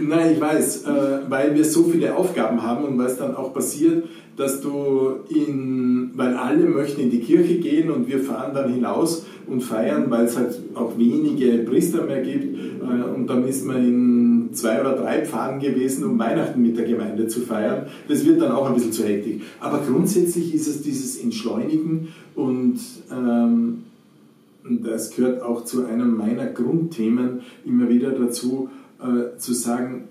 Nein, 0.08 0.32
ich 0.34 0.40
weiß, 0.40 0.84
äh, 0.84 0.90
weil 1.28 1.54
wir 1.54 1.64
so 1.64 1.84
viele 1.84 2.16
Aufgaben 2.16 2.62
haben 2.62 2.84
und 2.84 2.98
weil 2.98 3.06
es 3.06 3.18
dann 3.18 3.36
auch 3.36 3.52
passiert, 3.52 4.04
dass 4.36 4.62
du 4.62 5.16
in, 5.28 6.12
weil 6.14 6.34
alle 6.34 6.64
möchten 6.64 7.02
in 7.02 7.10
die 7.10 7.20
Kirche 7.20 7.58
gehen 7.58 7.90
und 7.90 8.08
wir 8.08 8.20
fahren 8.20 8.54
dann 8.54 8.72
hinaus 8.72 9.26
und 9.46 9.60
feiern, 9.60 10.06
weil 10.08 10.24
es 10.24 10.38
halt 10.38 10.58
auch 10.74 10.96
wenige 10.96 11.58
Priester 11.64 12.04
mehr 12.06 12.22
gibt 12.22 12.56
äh, 12.56 13.14
und 13.14 13.26
dann 13.26 13.46
ist 13.46 13.66
man 13.66 13.76
in 13.76 14.29
zwei 14.52 14.80
oder 14.80 14.96
drei 14.96 15.24
Pfaden 15.24 15.60
gewesen, 15.60 16.04
um 16.04 16.18
Weihnachten 16.18 16.60
mit 16.62 16.76
der 16.76 16.86
Gemeinde 16.86 17.26
zu 17.26 17.40
feiern. 17.40 17.86
Das 18.08 18.24
wird 18.24 18.40
dann 18.40 18.52
auch 18.52 18.66
ein 18.66 18.74
bisschen 18.74 18.92
zu 18.92 19.04
hektisch. 19.04 19.42
Aber 19.60 19.78
grundsätzlich 19.78 20.54
ist 20.54 20.66
es 20.66 20.82
dieses 20.82 21.22
Entschleunigen 21.22 22.08
und 22.34 22.78
ähm, 23.10 23.84
das 24.64 25.14
gehört 25.14 25.42
auch 25.42 25.64
zu 25.64 25.86
einem 25.86 26.16
meiner 26.16 26.46
Grundthemen 26.46 27.40
immer 27.64 27.88
wieder 27.88 28.10
dazu, 28.10 28.68
äh, 29.00 29.36
zu 29.38 29.54
sagen, 29.54 30.08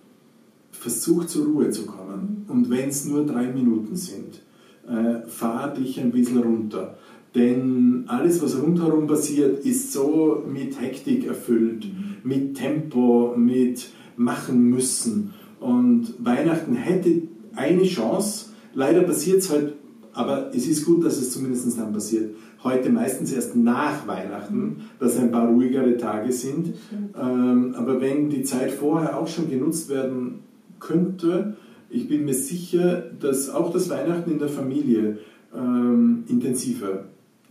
versuch 0.72 1.26
zur 1.26 1.46
Ruhe 1.46 1.70
zu 1.70 1.86
kommen. 1.86 2.46
Und 2.48 2.70
wenn 2.70 2.90
es 2.90 3.06
nur 3.06 3.26
drei 3.26 3.52
Minuten 3.52 3.96
sind, 3.96 4.42
äh, 4.88 5.28
fahr 5.28 5.74
dich 5.74 6.00
ein 6.00 6.12
bisschen 6.12 6.40
runter. 6.40 6.98
Denn 7.36 8.06
alles, 8.08 8.42
was 8.42 8.60
rundherum 8.60 9.06
passiert, 9.06 9.64
ist 9.64 9.94
so 9.94 10.44
mit 10.52 10.82
Hektik 10.82 11.28
erfüllt, 11.28 11.86
mit 12.24 12.58
Tempo, 12.58 13.36
mit 13.38 13.88
machen 14.20 14.70
müssen. 14.70 15.34
Und 15.60 16.14
Weihnachten 16.20 16.76
hätte 16.76 17.24
eine 17.56 17.84
Chance, 17.84 18.48
leider 18.74 19.02
passiert 19.02 19.40
es 19.40 19.50
halt, 19.50 19.74
aber 20.14 20.52
es 20.54 20.68
ist 20.68 20.86
gut, 20.86 21.06
dass 21.06 21.18
es 21.18 21.32
zumindest 21.32 21.80
dann 21.80 21.94
passiert. 21.94 22.36
Heute 22.62 22.90
meistens 22.90 23.32
erst 23.32 23.56
nach 23.56 24.06
Weihnachten, 24.08 24.82
dass 25.00 25.18
ein 25.18 25.32
paar 25.32 25.48
ruhigere 25.48 25.96
Tage 25.96 26.34
sind. 26.34 26.74
Ähm, 27.18 27.74
aber 27.78 28.02
wenn 28.02 28.30
die 28.30 28.44
Zeit 28.44 28.72
vorher 28.72 29.18
auch 29.18 29.28
schon 29.28 29.50
genutzt 29.50 29.88
werden 29.88 30.40
könnte, 30.80 31.56
ich 31.90 32.10
bin 32.10 32.26
mir 32.26 32.34
sicher, 32.34 33.04
dass 33.20 33.50
auch 33.50 33.72
das 33.72 33.90
Weihnachten 33.90 34.32
in 34.32 34.40
der 34.40 34.50
Familie 34.50 35.20
ähm, 35.56 36.26
intensiver 36.28 37.06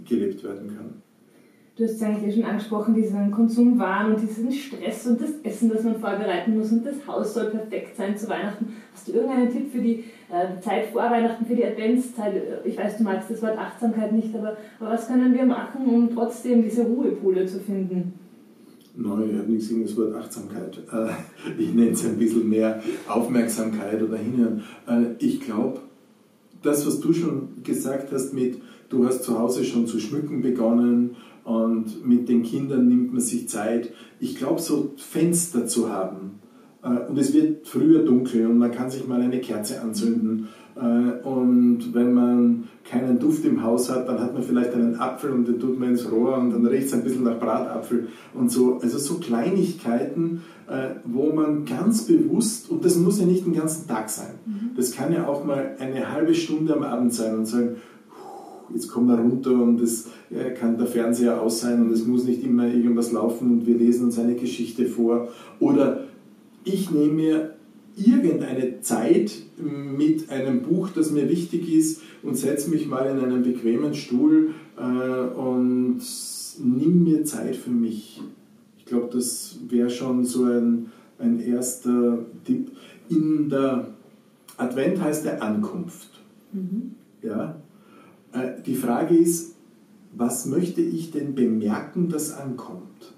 gelebt 0.07 0.45
werden 0.45 0.69
kann. 0.77 1.08
Du 1.79 1.85
hast 1.85 1.93
es 1.93 2.03
eigentlich 2.03 2.35
schon 2.35 2.45
angesprochen, 2.45 2.93
diesen 2.93 3.31
Konsumwahn 3.31 4.13
und 4.13 4.21
diesen 4.21 4.51
Stress 4.51 5.07
und 5.07 5.21
das 5.21 5.31
Essen, 5.45 5.69
das 5.69 5.85
man 5.85 6.01
vorbereiten 6.01 6.59
muss 6.59 6.73
und 6.73 6.85
das 6.85 7.07
Haus 7.07 7.35
soll 7.35 7.51
perfekt 7.51 7.97
sein 7.97 8.19
zu 8.19 8.29
Weihnachten. 8.29 8.75
Hast 8.93 9.07
du 9.07 9.13
irgendeinen 9.13 9.49
Tipp 9.49 9.71
für 9.71 9.81
die 9.81 10.03
äh, 10.29 10.61
Zeit 10.61 10.87
vor 10.87 11.03
Weihnachten, 11.03 11.47
für 11.47 11.55
die 11.55 11.65
Adventszeit? 11.65 12.35
Ich 12.65 12.77
weiß, 12.77 12.99
du 12.99 13.05
magst 13.05 13.31
das 13.31 13.41
Wort 13.43 13.57
Achtsamkeit 13.57 14.11
nicht, 14.13 14.35
aber, 14.35 14.57
aber 14.81 14.91
was 14.91 15.07
können 15.07 15.33
wir 15.33 15.47
machen, 15.47 15.87
um 15.87 16.13
trotzdem 16.13 16.65
diese 16.65 16.83
Ruhepole 16.83 17.47
zu 17.47 17.61
finden? 17.61 18.13
Nein, 18.97 19.31
ich 19.31 19.39
habe 19.39 19.53
nichts 19.53 19.69
gegen 19.69 19.85
das 19.85 19.97
Wort 19.97 20.17
Achtsamkeit. 20.17 20.83
Äh, 20.93 21.63
ich 21.63 21.73
nenne 21.73 21.91
es 21.93 22.05
ein 22.05 22.19
bisschen 22.19 22.49
mehr 22.49 22.83
Aufmerksamkeit 23.07 24.03
oder 24.03 24.17
Hinhören. 24.17 24.65
Äh, 24.89 25.25
ich 25.25 25.41
glaube, 25.43 25.79
das, 26.61 26.85
was 26.85 26.99
du 26.99 27.13
schon 27.13 27.63
gesagt 27.63 28.11
hast 28.11 28.35
mit, 28.35 28.59
du 28.89 29.07
hast 29.07 29.23
zu 29.23 29.39
Hause 29.39 29.63
schon 29.65 29.87
zu 29.87 30.01
schmücken 30.01 30.43
begonnen 30.43 31.15
und 31.49 32.07
mit 32.07 32.29
den 32.29 32.43
Kindern 32.43 32.89
nimmt 32.89 33.13
man 33.13 33.23
sich 33.23 33.49
Zeit. 33.49 33.91
Ich 34.21 34.37
glaube, 34.37 34.61
so 34.61 34.93
Fenster 34.99 35.67
zu 35.67 35.91
haben. 35.91 36.41
Äh, 36.83 37.09
und 37.09 37.19
es 37.19 37.33
wird 37.33 37.67
früher 37.67 38.05
dunkel 38.05 38.47
und 38.47 38.59
man 38.59 38.71
kann 38.71 38.91
sich 38.91 39.09
mal 39.09 39.23
eine 39.23 39.41
Kerze 39.41 39.81
anzünden. 39.81 40.49
Äh, 40.77 41.27
und 41.27 41.95
wenn 41.95 42.13
man 42.13 42.65
keinen 42.85 43.19
Duft 43.19 43.47
im 43.47 43.63
Haus 43.63 43.91
hat, 43.91 44.09
dann 44.09 44.21
hat 44.21 44.35
man 44.35 44.43
vielleicht 44.43 44.75
einen 44.75 44.97
Apfel 44.97 45.31
und 45.31 45.49
den 45.49 45.59
tut 45.59 45.81
man 45.81 45.91
ins 45.91 46.13
Rohr 46.13 46.37
und 46.37 46.51
dann 46.51 46.67
riecht 46.67 46.89
es 46.89 46.93
ein 46.93 47.03
bisschen 47.03 47.25
nach 47.25 47.39
Bratapfel 47.39 48.09
und 48.35 48.53
so. 48.53 48.79
Also 48.83 48.99
so 48.99 49.15
Kleinigkeiten, 49.15 50.43
äh, 50.69 50.97
wo 51.07 51.33
man 51.33 51.65
ganz 51.65 52.03
bewusst, 52.03 52.71
und 52.71 52.85
das 52.85 52.97
muss 52.97 53.21
ja 53.21 53.25
nicht 53.25 53.47
den 53.47 53.55
ganzen 53.55 53.89
Tag 53.89 54.11
sein, 54.11 54.35
mhm. 54.45 54.73
das 54.77 54.93
kann 54.93 55.15
ja 55.15 55.27
auch 55.27 55.47
mal 55.47 55.77
eine 55.79 56.13
halbe 56.13 56.35
Stunde 56.35 56.77
am 56.77 56.83
Abend 56.83 57.15
sein 57.15 57.39
und 57.39 57.47
sagen, 57.47 57.77
jetzt 58.73 58.89
kommen 58.89 59.09
wir 59.09 59.19
runter 59.19 59.53
und 59.53 59.81
es 59.81 60.09
kann 60.59 60.77
der 60.77 60.87
Fernseher 60.87 61.41
aus 61.41 61.61
sein 61.61 61.83
und 61.83 61.93
es 61.93 62.07
muss 62.07 62.25
nicht 62.25 62.45
immer 62.45 62.67
irgendwas 62.67 63.13
laufen 63.13 63.51
und 63.51 63.67
wir 63.67 63.77
lesen 63.77 64.07
uns 64.07 64.19
eine 64.19 64.35
Geschichte 64.35 64.87
vor. 64.87 65.29
Oder 65.59 66.05
ich 66.65 66.91
nehme 66.91 67.13
mir 67.13 67.55
irgendeine 67.97 68.81
Zeit 68.81 69.33
mit 69.59 70.31
einem 70.31 70.63
Buch, 70.63 70.91
das 70.91 71.11
mir 71.11 71.29
wichtig 71.29 71.73
ist 71.73 72.03
und 72.23 72.37
setze 72.37 72.71
mich 72.71 72.87
mal 72.87 73.07
in 73.07 73.19
einen 73.19 73.43
bequemen 73.43 73.95
Stuhl 73.95 74.55
äh, 74.77 74.81
und 74.83 76.01
nimm 76.63 77.05
mir 77.05 77.25
Zeit 77.25 77.57
für 77.57 77.71
mich. 77.71 78.21
Ich 78.79 78.85
glaube, 78.85 79.09
das 79.13 79.59
wäre 79.69 79.91
schon 79.91 80.25
so 80.25 80.45
ein, 80.45 80.87
ein 81.19 81.41
erster 81.41 82.19
Tipp. 82.45 82.71
In 83.09 83.49
der 83.49 83.89
Advent 84.57 85.01
heißt 85.01 85.25
der 85.25 85.43
Ankunft. 85.43 86.21
Mhm. 86.53 86.95
Ja? 87.23 87.57
Äh, 88.33 88.63
die 88.65 88.75
Frage 88.75 89.17
ist, 89.17 89.55
was 90.15 90.47
möchte 90.47 90.81
ich 90.81 91.11
denn 91.11 91.35
bemerken, 91.35 92.09
das 92.09 92.33
ankommt? 92.33 93.15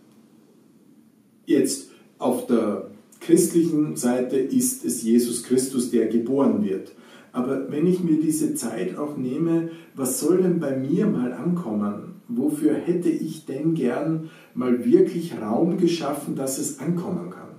Jetzt 1.47 1.91
auf 2.19 2.47
der 2.47 2.91
christlichen 3.21 3.97
Seite 3.97 4.37
ist 4.37 4.85
es 4.85 5.03
Jesus 5.03 5.43
Christus, 5.43 5.91
der 5.91 6.09
geboren 6.09 6.65
wird. 6.65 6.93
Aber 7.33 7.71
wenn 7.71 7.87
ich 7.87 8.03
mir 8.03 8.21
diese 8.21 8.55
Zeit 8.55 8.97
auch 8.97 9.17
nehme, 9.17 9.71
was 9.95 10.21
soll 10.21 10.43
denn 10.43 10.59
bei 10.59 10.77
mir 10.77 11.07
mal 11.07 11.33
ankommen? 11.33 12.15
Wofür 12.29 12.75
hätte 12.75 13.09
ich 13.09 13.47
denn 13.47 13.75
gern 13.75 14.31
mal 14.55 14.85
wirklich 14.85 15.35
Raum 15.41 15.79
geschaffen, 15.79 16.35
dass 16.35 16.59
es 16.59 16.79
ankommen 16.81 17.31
kann? 17.31 17.51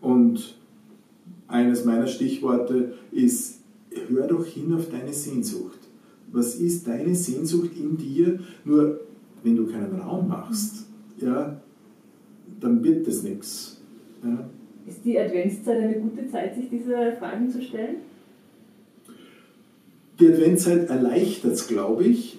Und 0.00 0.56
eines 1.46 1.84
meiner 1.84 2.06
Stichworte 2.06 2.94
ist, 3.10 3.60
hör 4.08 4.26
doch 4.26 4.46
hin 4.46 4.72
auf 4.74 4.88
deine 4.90 5.12
Sehnsucht. 5.12 5.77
Was 6.32 6.56
ist 6.56 6.86
deine 6.86 7.14
Sehnsucht 7.14 7.70
in 7.76 7.96
dir? 7.96 8.38
Nur 8.64 9.00
wenn 9.42 9.56
du 9.56 9.66
keinen 9.66 10.00
Raum 10.00 10.28
machst, 10.28 10.86
ja, 11.18 11.60
dann 12.60 12.82
wird 12.82 13.06
das 13.06 13.22
nichts. 13.22 13.80
Ja. 14.22 14.48
Ist 14.86 15.04
die 15.04 15.18
Adventszeit 15.18 15.82
eine 15.82 16.00
gute 16.00 16.26
Zeit, 16.28 16.54
sich 16.54 16.68
diese 16.70 17.12
Fragen 17.18 17.50
zu 17.50 17.62
stellen? 17.62 17.96
Die 20.18 20.28
Adventszeit 20.28 20.88
erleichtert 20.88 21.52
es, 21.52 21.68
glaube 21.68 22.04
ich, 22.04 22.38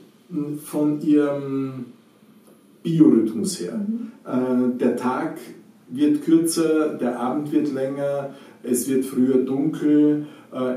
von 0.63 1.01
ihrem 1.01 1.85
Biorhythmus 2.83 3.61
her. 3.61 3.77
Mhm. 3.77 4.11
Äh, 4.25 4.77
der 4.77 4.95
Tag 4.95 5.37
wird 5.89 6.23
kürzer, 6.23 6.95
der 6.95 7.19
Abend 7.19 7.51
wird 7.51 7.73
länger, 7.73 8.35
es 8.63 8.89
wird 8.89 9.05
früher 9.05 9.43
dunkel, 9.43 10.27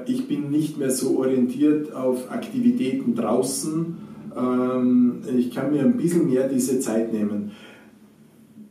ich 0.06 0.28
bin 0.28 0.50
nicht 0.50 0.78
mehr 0.78 0.90
so 0.90 1.18
orientiert 1.18 1.94
auf 1.94 2.30
Aktivitäten 2.30 3.14
draußen. 3.14 3.96
Ähm, 4.36 5.22
ich 5.36 5.50
kann 5.50 5.72
mir 5.72 5.82
ein 5.82 5.96
bisschen 5.96 6.28
mehr 6.28 6.48
diese 6.48 6.80
Zeit 6.80 7.12
nehmen. 7.12 7.52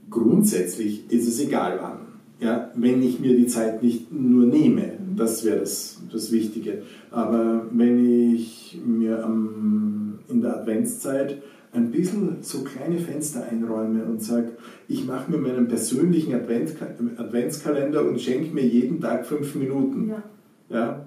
Grundsätzlich 0.09 1.09
ist 1.09 1.27
es 1.27 1.39
egal 1.39 1.79
wann. 1.81 1.99
Ja, 2.39 2.71
wenn 2.75 3.03
ich 3.03 3.19
mir 3.19 3.35
die 3.37 3.45
Zeit 3.45 3.83
nicht 3.83 4.11
nur 4.11 4.45
nehme, 4.45 4.93
das 5.15 5.45
wäre 5.45 5.59
das, 5.59 6.01
das 6.11 6.31
Wichtige. 6.31 6.81
Aber 7.11 7.67
wenn 7.71 8.33
ich 8.33 8.79
mir 8.83 9.23
am, 9.23 10.19
in 10.27 10.41
der 10.41 10.59
Adventszeit 10.59 11.37
ein 11.73 11.91
bisschen 11.91 12.37
so 12.41 12.63
kleine 12.63 12.99
Fenster 12.99 13.45
einräume 13.49 14.03
und 14.03 14.21
sage, 14.21 14.49
ich 14.87 15.05
mache 15.05 15.31
mir 15.31 15.37
meinen 15.37 15.67
persönlichen 15.67 16.33
Advent, 16.33 16.75
Adventskalender 17.17 18.05
und 18.07 18.19
schenke 18.19 18.53
mir 18.53 18.65
jeden 18.65 18.99
Tag 18.99 19.25
fünf 19.25 19.55
Minuten. 19.55 20.09
Ja. 20.09 20.23
Ja. 20.71 21.05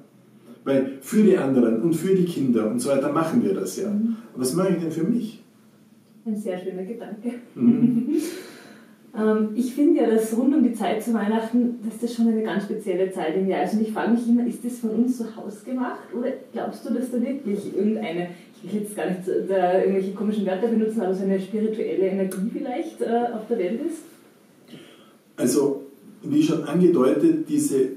Weil 0.64 0.98
für 1.00 1.22
die 1.22 1.36
anderen 1.36 1.82
und 1.82 1.94
für 1.94 2.14
die 2.14 2.24
Kinder 2.24 2.70
und 2.70 2.80
so 2.80 2.90
weiter 2.90 3.12
machen 3.12 3.42
wir 3.42 3.54
das 3.54 3.76
ja. 3.76 3.90
Mhm. 3.90 4.16
Was 4.34 4.54
mache 4.54 4.70
ich 4.70 4.82
denn 4.82 4.90
für 4.90 5.04
mich? 5.04 5.42
Ein 6.24 6.36
sehr 6.36 6.58
schöner 6.58 6.84
Gedanke. 6.84 7.32
Mhm. 7.54 8.16
Ähm, 9.16 9.50
ich 9.54 9.74
finde 9.74 10.00
ja, 10.00 10.10
dass 10.10 10.36
rund 10.36 10.54
um 10.54 10.62
die 10.62 10.72
Zeit 10.72 11.02
zu 11.02 11.14
Weihnachten, 11.14 11.78
dass 11.84 12.00
das 12.00 12.14
schon 12.14 12.28
eine 12.28 12.42
ganz 12.42 12.64
spezielle 12.64 13.10
Zeit 13.12 13.36
im 13.36 13.48
Jahr 13.48 13.64
ist. 13.64 13.74
Und 13.74 13.82
ich 13.82 13.92
frage 13.92 14.12
mich 14.12 14.28
immer, 14.28 14.46
ist 14.46 14.64
das 14.64 14.78
von 14.78 14.90
uns 14.90 15.18
zu 15.18 15.36
Hause 15.36 15.64
gemacht 15.64 16.00
oder 16.18 16.30
glaubst 16.52 16.84
du, 16.84 16.94
dass 16.94 17.10
da 17.10 17.20
wirklich 17.20 17.76
irgendeine, 17.76 18.30
ich 18.62 18.72
will 18.72 18.80
jetzt 18.80 18.96
gar 18.96 19.06
nicht 19.06 19.20
da 19.48 19.78
irgendwelche 19.78 20.12
komischen 20.14 20.46
Wörter 20.46 20.66
benutzen, 20.66 21.00
aber 21.00 21.14
so 21.14 21.24
eine 21.24 21.38
spirituelle 21.38 22.06
Energie 22.06 22.50
vielleicht 22.52 23.00
äh, 23.02 23.32
auf 23.32 23.46
der 23.48 23.58
Welt 23.58 23.80
ist? 23.86 24.02
Also, 25.36 25.82
wie 26.22 26.42
schon 26.42 26.64
angedeutet, 26.64 27.48
diese 27.48 27.88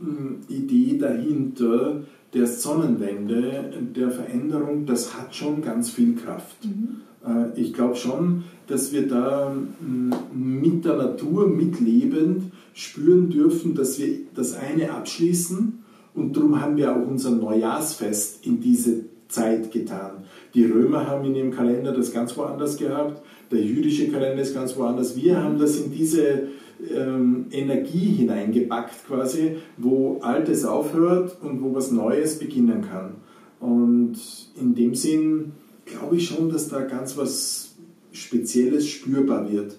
Uridee 0.00 0.98
dahinter, 0.98 2.02
der 2.32 2.46
Sonnenwende, 2.46 3.72
der 3.94 4.10
Veränderung, 4.10 4.86
das 4.86 5.18
hat 5.18 5.34
schon 5.34 5.62
ganz 5.62 5.90
viel 5.90 6.14
Kraft. 6.14 6.64
Mhm. 6.64 7.00
Äh, 7.26 7.60
ich 7.60 7.74
glaube 7.74 7.96
schon, 7.96 8.44
dass 8.66 8.92
wir 8.92 9.08
da 9.08 9.50
mm, 9.50 10.12
mit 10.32 10.84
der 10.84 10.96
Natur 10.96 11.48
mitlebend 11.48 12.52
spüren 12.72 13.30
dürfen, 13.30 13.74
dass 13.74 13.98
wir 13.98 14.08
das 14.34 14.54
eine 14.54 14.92
abschließen 14.92 15.82
und 16.14 16.36
darum 16.36 16.60
haben 16.60 16.76
wir 16.76 16.94
auch 16.94 17.06
unser 17.06 17.30
Neujahrsfest 17.30 18.46
in 18.46 18.60
diese 18.60 19.04
Zeit 19.28 19.70
getan. 19.70 20.24
Die 20.54 20.64
Römer 20.64 21.06
haben 21.06 21.24
in 21.26 21.36
ihrem 21.36 21.50
Kalender 21.52 21.92
das 21.92 22.12
ganz 22.12 22.36
woanders 22.36 22.76
gehabt, 22.76 23.22
der 23.50 23.60
jüdische 23.60 24.08
Kalender 24.08 24.42
ist 24.42 24.54
ganz 24.54 24.76
woanders. 24.76 25.16
Wir 25.16 25.42
haben 25.42 25.58
das 25.58 25.76
in 25.76 25.92
diese 25.92 26.48
ähm, 26.94 27.46
Energie 27.50 28.14
hineingepackt 28.16 29.06
quasi, 29.06 29.56
wo 29.76 30.18
Altes 30.20 30.64
aufhört 30.64 31.36
und 31.42 31.62
wo 31.62 31.74
was 31.74 31.90
Neues 31.90 32.38
beginnen 32.38 32.82
kann. 32.82 33.16
Und 33.60 34.16
in 34.58 34.74
dem 34.74 34.94
Sinn 34.94 35.52
glaube 35.84 36.16
ich 36.16 36.28
schon, 36.28 36.50
dass 36.50 36.68
da 36.68 36.80
ganz 36.80 37.16
was 37.16 37.74
Spezielles 38.12 38.88
spürbar 38.88 39.50
wird. 39.50 39.76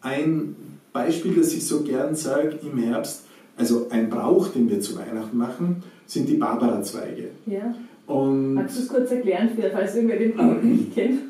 Ein 0.00 0.56
Beispiel, 0.92 1.34
das 1.34 1.52
ich 1.52 1.66
so 1.66 1.82
gern 1.82 2.14
sage 2.14 2.58
im 2.62 2.78
Herbst, 2.78 3.24
also 3.56 3.88
ein 3.90 4.08
Brauch, 4.08 4.48
den 4.48 4.70
wir 4.70 4.80
zu 4.80 4.96
Weihnachten 4.96 5.36
machen, 5.36 5.82
sind 6.06 6.28
die 6.28 6.36
Barbara-Zweige. 6.36 7.30
Ja. 7.46 7.74
Und 8.06 8.54
Magst 8.54 8.78
du 8.78 8.82
es 8.82 8.88
kurz 8.88 9.10
erklären, 9.10 9.50
falls 9.72 9.94
irgendwer 9.94 10.18
den 10.18 10.34
Brauch 10.34 10.62
nicht 10.62 10.94
kennt? 10.94 11.20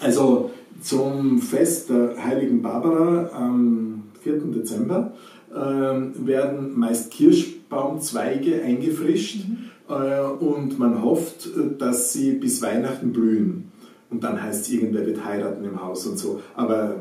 Also 0.00 0.50
zum 0.80 1.38
Fest 1.40 1.90
der 1.90 2.14
heiligen 2.24 2.62
Barbara 2.62 3.30
am 3.34 4.04
4. 4.22 4.38
Dezember 4.54 5.12
äh, 5.50 5.54
werden 5.56 6.78
meist 6.78 7.10
Kirschbaumzweige 7.10 8.62
eingefrischt 8.62 9.48
mhm. 9.48 9.94
äh, 9.94 10.20
und 10.20 10.78
man 10.78 11.02
hofft, 11.02 11.48
dass 11.78 12.12
sie 12.12 12.32
bis 12.32 12.62
Weihnachten 12.62 13.12
blühen 13.12 13.72
und 14.12 14.22
dann 14.22 14.40
heißt 14.40 14.66
es, 14.66 14.70
irgendwer 14.70 15.06
wird 15.06 15.24
heiraten 15.24 15.64
im 15.64 15.82
Haus 15.82 16.06
und 16.06 16.18
so. 16.18 16.40
Aber 16.54 16.96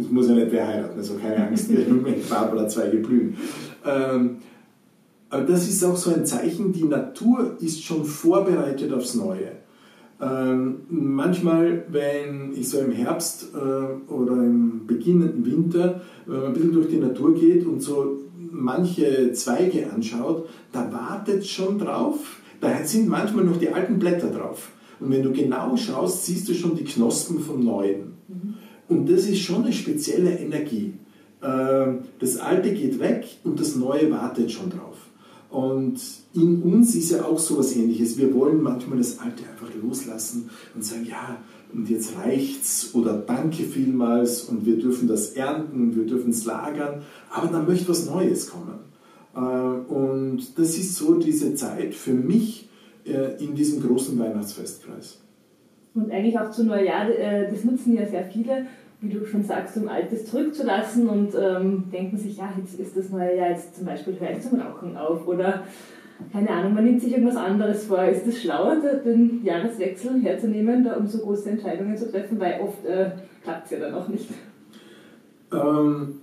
es 0.00 0.10
muss 0.10 0.28
ja 0.28 0.34
nicht 0.34 0.50
wer 0.50 0.66
heiraten, 0.66 0.98
also 0.98 1.14
keine 1.14 1.46
Angst, 1.46 1.70
mit 1.70 2.28
Barbara 2.28 2.68
Zweige 2.68 2.98
blühen. 2.98 3.36
Ähm, 3.84 4.38
aber 5.30 5.42
das 5.42 5.68
ist 5.68 5.84
auch 5.84 5.96
so 5.96 6.12
ein 6.12 6.26
Zeichen, 6.26 6.72
die 6.72 6.84
Natur 6.84 7.56
ist 7.60 7.82
schon 7.82 8.04
vorbereitet 8.04 8.92
aufs 8.92 9.14
Neue. 9.14 9.52
Ähm, 10.20 10.76
manchmal, 10.88 11.84
wenn 11.88 12.52
ich 12.54 12.70
so 12.70 12.78
im 12.78 12.92
Herbst 12.92 13.48
äh, 13.54 14.10
oder 14.10 14.32
im 14.32 14.86
beginnenden 14.86 15.44
Winter, 15.44 16.00
wenn 16.24 16.36
man 16.36 16.46
ein 16.46 16.52
bisschen 16.54 16.72
durch 16.72 16.88
die 16.88 16.98
Natur 16.98 17.34
geht 17.34 17.66
und 17.66 17.82
so 17.82 18.22
manche 18.50 19.32
Zweige 19.32 19.90
anschaut, 19.92 20.48
da 20.72 20.90
wartet 20.90 21.46
schon 21.46 21.78
drauf, 21.78 22.40
da 22.60 22.82
sind 22.84 23.08
manchmal 23.08 23.44
noch 23.44 23.58
die 23.58 23.68
alten 23.68 23.98
Blätter 23.98 24.30
drauf. 24.30 24.70
Und 25.00 25.10
wenn 25.10 25.22
du 25.22 25.32
genau 25.32 25.76
schaust, 25.76 26.24
siehst 26.24 26.48
du 26.48 26.54
schon 26.54 26.74
die 26.74 26.84
Knospen 26.84 27.40
vom 27.40 27.62
Neuen. 27.62 28.14
Mhm. 28.28 28.54
Und 28.88 29.10
das 29.10 29.26
ist 29.26 29.40
schon 29.40 29.64
eine 29.64 29.72
spezielle 29.72 30.38
Energie. 30.38 30.94
Ähm, 31.42 31.98
das 32.18 32.38
Alte 32.38 32.72
geht 32.72 32.98
weg 32.98 33.26
und 33.44 33.60
das 33.60 33.76
Neue 33.76 34.10
wartet 34.10 34.50
schon 34.50 34.70
drauf. 34.70 34.96
Und 35.50 36.00
in 36.36 36.62
uns 36.62 36.94
ist 36.94 37.10
ja 37.10 37.24
auch 37.24 37.38
so 37.38 37.54
etwas 37.54 37.74
ähnliches. 37.76 38.18
Wir 38.18 38.32
wollen 38.34 38.62
manchmal 38.62 38.98
das 38.98 39.18
Alte 39.18 39.42
einfach 39.50 39.68
loslassen 39.82 40.50
und 40.74 40.84
sagen, 40.84 41.06
ja, 41.08 41.38
und 41.72 41.88
jetzt 41.90 42.16
reicht's 42.16 42.94
oder 42.94 43.14
danke 43.14 43.64
vielmals 43.64 44.44
und 44.44 44.64
wir 44.64 44.78
dürfen 44.78 45.08
das 45.08 45.30
ernten 45.30 45.96
wir 45.96 46.06
dürfen 46.06 46.30
es 46.30 46.44
lagern, 46.44 47.02
aber 47.30 47.48
dann 47.48 47.66
möchte 47.66 47.88
was 47.88 48.06
Neues 48.06 48.48
kommen. 48.48 48.78
Äh, 49.34 49.40
und 49.92 50.58
das 50.58 50.78
ist 50.78 50.94
so 50.94 51.14
diese 51.14 51.54
Zeit 51.54 51.94
für 51.94 52.14
mich, 52.14 52.68
äh, 53.06 53.42
in 53.42 53.54
diesem 53.54 53.82
großen 53.82 54.18
Weihnachtsfestkreis. 54.18 55.20
Und 55.94 56.10
eigentlich 56.10 56.38
auch 56.38 56.50
zu 56.50 56.64
Neujahr, 56.64 57.08
äh, 57.08 57.50
das 57.50 57.64
nutzen 57.64 57.94
ja 57.94 58.06
sehr 58.06 58.24
viele, 58.24 58.66
wie 59.00 59.10
du 59.10 59.26
schon 59.26 59.44
sagst, 59.44 59.76
um 59.76 59.88
Altes 59.88 60.26
zurückzulassen 60.26 61.08
und 61.08 61.34
ähm, 61.38 61.84
denken 61.92 62.16
sich, 62.16 62.38
ja, 62.38 62.52
jetzt 62.58 62.78
ist 62.78 62.96
das 62.96 63.10
neue 63.10 63.36
Jahr, 63.36 63.50
jetzt 63.50 63.76
zum 63.76 63.86
Beispiel 63.86 64.18
höre 64.18 64.30
ich 64.30 64.42
zum 64.42 64.60
Rauchen 64.60 64.96
auf 64.96 65.26
oder 65.26 65.64
keine 66.32 66.50
Ahnung, 66.50 66.74
man 66.74 66.84
nimmt 66.84 67.00
sich 67.00 67.12
irgendwas 67.12 67.36
anderes 67.36 67.84
vor. 67.84 68.04
Ist 68.04 68.26
es 68.26 68.42
schlauer, 68.42 68.76
den 69.04 69.44
Jahreswechsel 69.44 70.20
herzunehmen, 70.22 70.84
da, 70.84 70.96
um 70.96 71.06
so 71.06 71.18
große 71.18 71.50
Entscheidungen 71.50 71.96
zu 71.96 72.10
treffen, 72.10 72.38
weil 72.40 72.60
oft 72.60 72.84
äh, 72.86 73.10
klappt 73.42 73.66
es 73.66 73.70
ja 73.72 73.78
dann 73.80 73.94
auch 73.94 74.08
nicht? 74.08 74.28
Ähm, 75.52 76.20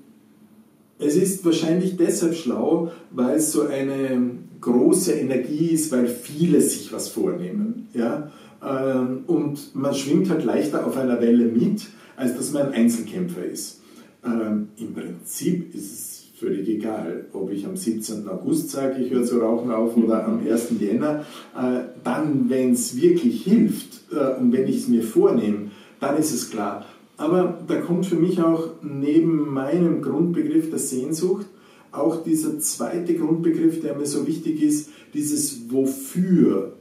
es 0.99 1.15
ist 1.15 1.45
wahrscheinlich 1.45 1.97
deshalb 1.97 2.33
schlau, 2.33 2.91
weil 3.11 3.35
es 3.35 3.51
so 3.51 3.63
eine 3.67 4.31
große 4.61 5.13
Energie 5.13 5.67
ist, 5.67 5.91
weil 5.91 6.07
viele 6.07 6.61
sich 6.61 6.91
was 6.93 7.09
vornehmen. 7.09 7.87
Ja? 7.93 8.31
Ähm, 8.65 9.23
und 9.27 9.75
man 9.75 9.93
schwingt 9.93 10.29
halt 10.29 10.43
leichter 10.43 10.85
auf 10.85 10.97
einer 10.97 11.21
Welle 11.21 11.45
mit, 11.45 11.87
als 12.15 12.35
dass 12.35 12.51
man 12.51 12.67
ein 12.67 12.73
Einzelkämpfer 12.73 13.43
ist. 13.43 13.81
Ähm, 14.25 14.69
Im 14.77 14.93
Prinzip 14.93 15.75
ist 15.75 15.91
es 15.91 16.12
völlig 16.43 16.67
egal, 16.67 17.25
ob 17.31 17.51
ich 17.51 17.65
am 17.65 17.77
17. 17.77 18.27
August 18.27 18.71
sage, 18.71 19.01
ich 19.01 19.11
höre 19.11 19.23
zu 19.23 19.39
rauchen 19.39 19.71
auf 19.71 19.95
oder 19.95 20.25
am 20.25 20.41
1. 20.45 20.73
Jänner. 20.79 21.25
Äh, 21.57 21.85
dann, 22.03 22.49
wenn 22.49 22.73
es 22.73 23.01
wirklich 23.01 23.43
hilft 23.43 24.01
äh, 24.11 24.39
und 24.41 24.51
wenn 24.51 24.67
ich 24.67 24.79
es 24.79 24.87
mir 24.89 25.03
vornehme, 25.03 25.71
dann 26.01 26.17
ist 26.17 26.33
es 26.33 26.51
klar. 26.51 26.85
Aber 27.15 27.59
da 27.67 27.79
kommt 27.79 28.05
für 28.05 28.17
mich 28.17 28.41
auch 28.41 28.71
neben 28.81 29.53
meinem 29.53 30.01
Grundbegriff 30.01 30.69
der 30.69 30.79
Sehnsucht 30.79 31.45
auch 31.93 32.23
dieser 32.23 32.59
zweite 32.59 33.13
Grundbegriff, 33.13 33.79
der 33.81 33.95
mir 33.95 34.07
so 34.07 34.25
wichtig 34.27 34.61
ist, 34.61 34.89
dieses 35.13 35.71
Wofür 35.71 36.73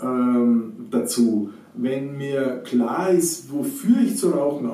ähm, 0.00 0.72
dazu. 0.90 1.50
Wenn 1.74 2.16
mir 2.16 2.62
klar 2.64 3.10
ist, 3.10 3.52
wofür 3.52 3.96
ich 4.04 4.16
zu 4.16 4.30
rauchen 4.30 4.70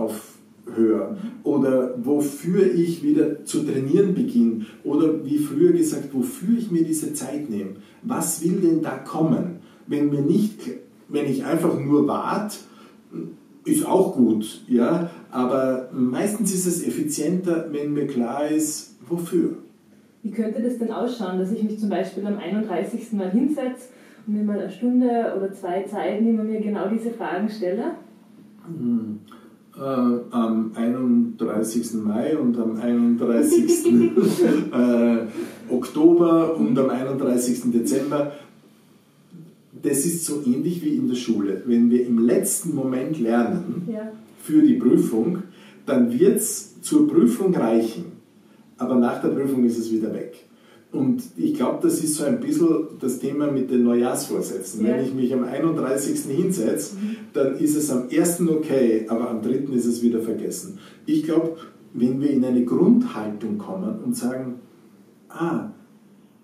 aufhöre 0.71 1.17
oder 1.43 1.95
wofür 1.97 2.73
ich 2.73 3.03
wieder 3.03 3.45
zu 3.45 3.63
trainieren 3.65 4.15
beginne 4.15 4.67
oder 4.85 5.25
wie 5.25 5.39
früher 5.39 5.73
gesagt, 5.73 6.13
wofür 6.13 6.59
ich 6.59 6.71
mir 6.71 6.85
diese 6.85 7.13
Zeit 7.15 7.51
nehme, 7.51 7.71
was 8.03 8.45
will 8.45 8.61
denn 8.61 8.83
da 8.83 8.99
kommen? 8.99 9.61
Wenn 9.87 10.11
mir 10.11 10.23
nicht, 10.23 10.61
wenn 11.09 11.27
ich 11.27 11.45
einfach 11.45 11.79
nur 11.79 12.07
warte, 12.07 12.59
ist 13.65 13.87
auch 13.87 14.15
gut, 14.15 14.63
ja, 14.69 15.11
aber 15.31 15.91
meistens 15.93 16.55
ist 16.55 16.67
es 16.67 16.87
effizienter, 16.87 17.69
wenn 17.71 17.93
mir 17.93 18.07
klar 18.07 18.49
ist, 18.49 18.97
wofür. 19.07 19.59
Wie 20.23 20.31
könnte 20.31 20.63
das 20.63 20.79
denn 20.79 20.93
ausschauen, 20.93 21.39
dass 21.39 21.53
ich 21.53 21.63
mich 21.63 21.79
zum 21.79 21.89
Beispiel 21.89 22.27
am 22.27 22.39
31. 22.39 23.13
mal 23.13 23.31
hinsetze 23.31 23.89
und 24.27 24.35
mir 24.35 24.45
mal 24.45 24.61
eine 24.61 24.71
Stunde 24.71 25.35
oder 25.37 25.53
zwei 25.53 25.83
Zeit 25.83 26.23
nehme 26.23 26.43
und 26.43 26.51
mir 26.51 26.61
genau 26.61 26.89
diese 26.89 27.11
Fragen 27.11 27.49
stelle? 27.49 27.93
Hm. 28.67 29.21
Äh, 29.77 29.81
am 29.83 30.73
31. 30.75 31.95
Mai 32.05 32.37
und 32.37 32.59
am 32.59 32.81
31. 32.81 33.87
äh, 34.73 35.73
Oktober 35.73 36.57
und 36.57 36.79
am 36.79 36.91
31. 36.91 37.73
Dezember. 37.73 38.33
Das 39.83 40.05
ist 40.05 40.27
so 40.27 40.43
ähnlich 40.45 40.83
wie 40.85 40.97
in 40.97 41.09
der 41.09 41.15
Schule. 41.15 41.63
Wenn 41.67 41.91
wir 41.91 42.07
im 42.07 42.19
letzten 42.19 42.75
Moment 42.75 43.19
lernen 43.19 43.89
ja. 43.91 44.13
für 44.43 44.63
die 44.63 44.75
Prüfung, 44.75 45.45
dann 45.87 46.13
wird 46.13 46.37
es 46.39 46.81
zur 46.83 47.09
Prüfung 47.09 47.55
reichen 47.55 48.21
aber 48.81 48.95
nach 48.95 49.21
der 49.21 49.29
Prüfung 49.29 49.65
ist 49.65 49.79
es 49.79 49.93
wieder 49.93 50.13
weg. 50.13 50.35
Und 50.93 51.23
ich 51.37 51.55
glaube, 51.55 51.79
das 51.83 52.03
ist 52.03 52.17
so 52.17 52.25
ein 52.25 52.41
bisschen 52.41 52.69
das 53.01 53.21
Thema 53.21 53.51
mit 53.51 53.71
den 53.71 53.85
Neujahrsvorsätzen. 53.85 54.85
Ja. 54.85 54.95
Wenn 54.95 55.05
ich 55.05 55.15
mich 55.15 55.33
am 55.33 55.45
31. 55.45 56.19
hinsetze, 56.23 56.97
mhm. 56.97 57.17
dann 57.33 57.57
ist 57.59 57.77
es 57.77 57.91
am 57.91 58.09
1. 58.11 58.41
okay, 58.49 59.07
aber 59.09 59.31
am 59.31 59.41
3. 59.41 59.51
ist 59.73 59.87
es 59.87 60.03
wieder 60.03 60.21
vergessen. 60.21 60.79
Ich 61.07 61.23
glaube, 61.23 61.57
wenn 61.95 62.21
wir 62.21 62.31
in 62.31 62.45
eine 62.45 62.65
Grundhaltung 62.65 63.59
kommen 63.59 64.01
und 64.05 64.17
sagen, 64.17 64.57
ah, 65.29 65.71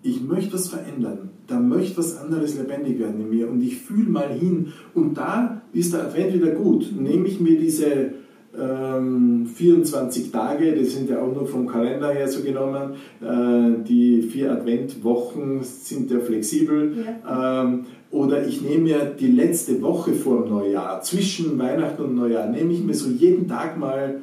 ich 0.01 0.21
möchte 0.21 0.53
was 0.53 0.69
verändern, 0.69 1.29
da 1.47 1.59
möchte 1.59 1.97
was 1.97 2.17
anderes 2.17 2.57
lebendig 2.57 2.99
werden 2.99 3.19
in 3.21 3.29
mir 3.29 3.49
und 3.49 3.61
ich 3.61 3.77
fühle 3.77 4.09
mal 4.09 4.29
hin 4.29 4.73
und 4.93 5.17
da 5.17 5.61
ist 5.73 5.93
der 5.93 6.03
Advent 6.03 6.33
wieder 6.33 6.51
gut. 6.51 6.93
Nehme 6.97 7.27
ich 7.27 7.39
mir 7.39 7.57
diese 7.57 8.11
24 8.57 10.31
Tage, 10.31 10.73
die 10.73 10.85
sind 10.85 11.09
ja 11.09 11.21
auch 11.21 11.33
nur 11.33 11.45
vom 11.45 11.67
Kalender 11.67 12.09
her 12.09 12.27
so 12.27 12.41
genommen, 12.41 12.93
äh, 13.21 13.83
die 13.83 14.23
vier 14.23 14.51
Adventwochen 14.51 15.61
sind 15.63 16.09
ja 16.11 16.19
flexibel. 16.19 17.05
Ja. 17.05 17.63
Ähm, 17.63 17.85
oder 18.09 18.47
ich 18.47 18.61
nehme 18.61 18.83
mir 18.83 19.15
die 19.19 19.27
letzte 19.27 19.81
Woche 19.81 20.13
vor 20.13 20.43
dem 20.43 20.49
Neujahr, 20.49 21.01
zwischen 21.01 21.59
Weihnachten 21.59 22.01
und 22.01 22.15
Neujahr, 22.15 22.49
nehme 22.49 22.73
ich 22.73 22.83
mir 22.83 22.93
so 22.93 23.09
jeden 23.09 23.47
Tag 23.47 23.77
mal 23.77 24.21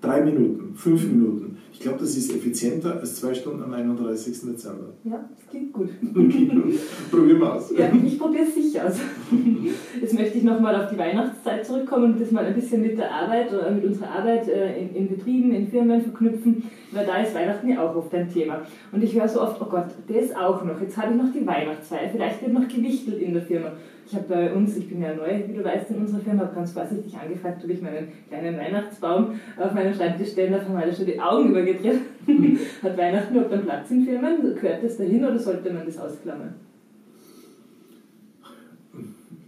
drei 0.00 0.20
Minuten, 0.22 0.74
fünf 0.74 1.04
Minuten 1.04 1.51
glaube, 1.82 1.98
das 1.98 2.16
ist 2.16 2.34
effizienter 2.34 2.98
als 2.98 3.16
zwei 3.16 3.34
Stunden 3.34 3.62
am 3.62 3.72
31. 3.72 4.40
Dezember. 4.40 4.94
Ja, 5.04 5.24
das 5.36 5.48
klingt 5.48 5.72
gut. 5.72 5.88
Probieren 7.10 7.40
wir 7.40 7.54
aus. 7.54 7.72
Ja, 7.76 7.90
ich 7.92 8.18
probiere 8.18 8.44
es 8.44 8.54
sicher 8.54 8.86
aus. 8.86 8.94
Jetzt 10.00 10.14
möchte 10.14 10.38
ich 10.38 10.44
nochmal 10.44 10.74
auf 10.76 10.90
die 10.90 10.98
Weihnachtszeit 10.98 11.66
zurückkommen 11.66 12.12
und 12.12 12.20
das 12.20 12.30
mal 12.30 12.44
ein 12.44 12.54
bisschen 12.54 12.82
mit 12.82 12.98
der 12.98 13.10
Arbeit 13.10 13.52
oder 13.52 13.70
mit 13.70 13.84
unserer 13.84 14.10
Arbeit 14.10 14.48
äh, 14.48 14.80
in, 14.80 14.94
in 14.94 15.08
Betrieben, 15.08 15.52
in 15.52 15.68
Firmen 15.68 16.02
verknüpfen, 16.02 16.64
weil 16.90 17.06
da 17.06 17.22
ist 17.22 17.34
Weihnachten 17.34 17.68
ja 17.68 17.82
auch 17.82 17.94
oft 17.94 18.14
ein 18.14 18.32
Thema. 18.32 18.62
Und 18.90 19.02
ich 19.02 19.14
höre 19.14 19.28
so 19.28 19.40
oft, 19.40 19.60
oh 19.60 19.66
Gott, 19.66 19.88
der 20.08 20.20
ist 20.20 20.36
auch 20.36 20.64
noch, 20.64 20.80
jetzt 20.80 20.96
habe 20.96 21.12
ich 21.12 21.22
noch 21.22 21.32
die 21.32 21.46
Weihnachtsfeier, 21.46 22.10
vielleicht 22.10 22.42
wird 22.42 22.52
noch 22.52 22.68
gewichtelt 22.68 23.20
in 23.20 23.34
der 23.34 23.42
Firma. 23.42 23.72
Ich 24.06 24.14
habe 24.14 24.26
bei 24.28 24.52
uns, 24.52 24.76
ich 24.76 24.88
bin 24.88 25.00
ja 25.00 25.14
neu, 25.14 25.42
wie 25.46 25.54
du 25.54 25.64
weißt, 25.64 25.90
in 25.90 25.98
unserer 25.98 26.20
Firma, 26.20 26.42
habe 26.42 26.54
ganz 26.54 26.72
vorsichtig 26.72 27.14
angefragt, 27.16 27.62
ob 27.64 27.70
ich 27.70 27.80
meinen 27.80 28.08
kleinen 28.28 28.58
Weihnachtsbaum 28.58 29.34
auf 29.56 29.72
meinen 29.72 29.94
Schreibtisch 29.94 30.32
stellen 30.32 30.52
darf, 30.52 30.68
haben 30.68 30.76
alle 30.76 30.94
schon 30.94 31.06
die 31.06 31.20
Augen 31.20 31.50
übergedreht. 31.50 32.00
Hat 32.82 32.98
Weihnachten 32.98 33.34
überhaupt 33.34 33.52
einen 33.52 33.64
Platz 33.64 33.90
in 33.90 34.04
Firmen? 34.04 34.54
Gehört 34.54 34.84
das 34.84 34.96
dahin 34.96 35.24
oder 35.24 35.38
sollte 35.38 35.72
man 35.72 35.86
das 35.86 35.98
ausklammern? 35.98 36.54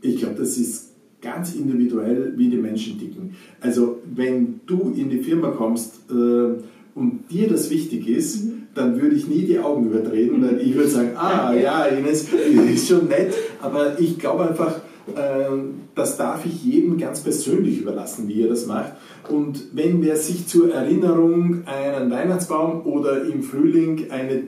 Ich 0.01 0.19
glaube, 0.19 0.35
das 0.37 0.57
ist 0.59 0.95
ganz 1.21 1.55
individuell, 1.55 2.35
wie 2.37 2.51
die 2.51 2.59
Menschen 2.59 2.99
ticken. 2.99 3.35
Also, 3.61 4.01
wenn 4.15 4.61
du 4.67 4.93
in 4.95 5.09
die 5.09 5.19
Firma 5.19 5.51
kommst 5.51 6.11
äh, 6.11 6.63
und 6.95 7.31
dir 7.31 7.49
das 7.49 7.71
wichtig 7.71 8.09
ist, 8.09 8.45
mhm 8.45 8.65
dann 8.75 9.01
würde 9.01 9.15
ich 9.15 9.29
nie 9.29 9.43
die 9.43 9.59
Augen 9.59 9.87
überdrehen, 9.87 10.43
weil 10.43 10.61
ich 10.61 10.75
würde 10.75 10.89
sagen, 10.89 11.11
ah 11.17 11.55
ja, 11.55 11.85
Ines, 11.87 12.29
ist 12.73 12.89
schon 12.89 13.09
nett, 13.09 13.35
aber 13.61 13.99
ich 13.99 14.19
glaube 14.19 14.49
einfach, 14.49 14.81
ähm, 15.17 15.83
das 15.95 16.17
darf 16.17 16.45
ich 16.45 16.65
jedem 16.65 16.99
ganz 16.99 17.21
persönlich 17.21 17.81
überlassen, 17.81 18.27
wie 18.29 18.43
er 18.43 18.49
das 18.49 18.67
macht. 18.67 18.93
Und 19.29 19.65
wenn 19.73 20.03
wer 20.03 20.17
sich 20.17 20.47
zur 20.47 20.73
Erinnerung 20.73 21.63
einen 21.67 22.11
Weihnachtsbaum 22.11 22.85
oder 22.87 23.25
im 23.25 23.43
Frühling 23.43 24.11
eine 24.11 24.43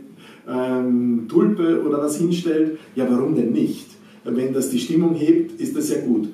ähm, 0.49 1.27
Tulpe 1.29 1.83
oder 1.83 1.99
was 1.99 2.17
hinstellt, 2.17 2.79
ja, 2.95 3.07
warum 3.09 3.35
denn 3.35 3.53
nicht? 3.53 3.87
Wenn 4.25 4.53
das 4.53 4.71
die 4.71 4.81
Stimmung 4.81 5.15
hebt, 5.15 5.61
ist 5.61 5.77
das 5.77 5.91
ja 5.91 6.01
gut. 6.01 6.29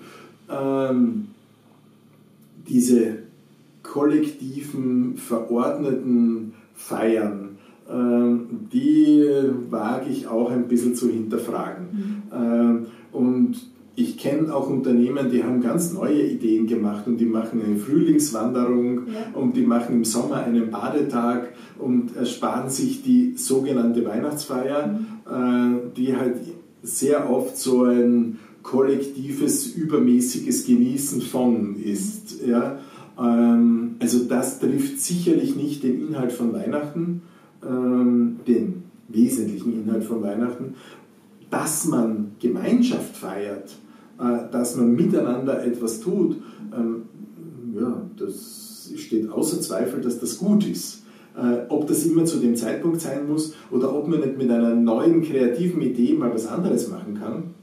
Ähm, 0.51 1.29
diese 2.68 3.18
kollektiven, 3.92 5.18
verordneten 5.18 6.55
Feiern, 6.74 7.59
ähm, 7.90 8.46
die 8.72 9.22
wage 9.68 10.09
ich 10.11 10.26
auch 10.26 10.50
ein 10.50 10.66
bisschen 10.66 10.94
zu 10.94 11.11
hinterfragen. 11.11 11.85
Mhm. 11.92 12.22
Ähm, 12.35 12.87
und 13.12 13.57
ich 13.94 14.16
kenne 14.16 14.55
auch 14.55 14.70
Unternehmen, 14.70 15.31
die 15.31 15.44
haben 15.44 15.61
ganz 15.61 15.92
neue 15.92 16.26
Ideen 16.26 16.66
gemacht 16.66 17.07
und 17.07 17.18
die 17.18 17.26
machen 17.26 17.61
eine 17.62 17.76
Frühlingswanderung 17.76 19.09
ja. 19.09 19.38
und 19.38 19.55
die 19.59 19.66
machen 19.66 19.96
im 19.96 20.05
Sommer 20.07 20.37
einen 20.37 20.70
Badetag 20.70 21.52
und 21.78 22.16
ersparen 22.16 22.70
sich 22.70 23.02
die 23.02 23.35
sogenannte 23.37 24.07
Weihnachtsfeier, 24.07 24.87
mhm. 24.87 25.07
Äh, 25.24 25.96
die 25.96 26.16
halt 26.16 26.37
sehr 26.83 27.31
oft 27.31 27.59
so 27.59 27.85
ein 27.85 28.38
kollektives, 28.62 29.66
übermäßiges 29.66 30.64
Genießen 30.64 31.20
von 31.20 31.76
ist. 31.76 32.40
Ja? 32.46 32.78
Ähm, 33.18 33.96
also 34.01 34.25
das 34.25 34.61
trifft 34.61 35.01
sicherlich 35.01 35.57
nicht 35.57 35.83
den 35.83 36.09
Inhalt 36.09 36.33
von 36.33 36.53
Weihnachten 36.53 37.22
ähm, 37.64 38.40
den 38.46 38.85
wesentlichen 39.09 39.83
Inhalt 39.83 40.05
von 40.05 40.22
Weihnachten, 40.22 40.75
dass 41.51 41.87
man 41.87 42.33
Gemeinschaft 42.40 43.16
feiert, 43.16 43.70
äh, 44.18 44.51
dass 44.51 44.77
man 44.77 44.94
miteinander 44.94 45.64
etwas 45.64 46.01
tut, 46.01 46.37
ähm, 46.75 47.03
ja, 47.79 48.03
das 48.16 48.92
steht 48.96 49.31
außer 49.31 49.61
Zweifel, 49.61 50.01
dass 50.01 50.18
das 50.18 50.38
gut 50.38 50.66
ist. 50.66 51.03
Äh, 51.35 51.64
ob 51.70 51.87
das 51.87 52.05
immer 52.05 52.27
zu 52.27 52.38
dem 52.38 52.57
Zeitpunkt 52.57 53.01
sein 53.01 53.27
muss 53.27 53.55
oder 53.70 53.94
ob 53.94 54.07
man 54.07 54.20
nicht 54.20 54.37
mit 54.37 54.51
einer 54.51 54.75
neuen 54.75 55.22
kreativen 55.22 55.81
Idee 55.81 56.12
mal 56.12 56.33
was 56.35 56.46
anderes 56.46 56.88
machen 56.88 57.14
kann. 57.18 57.55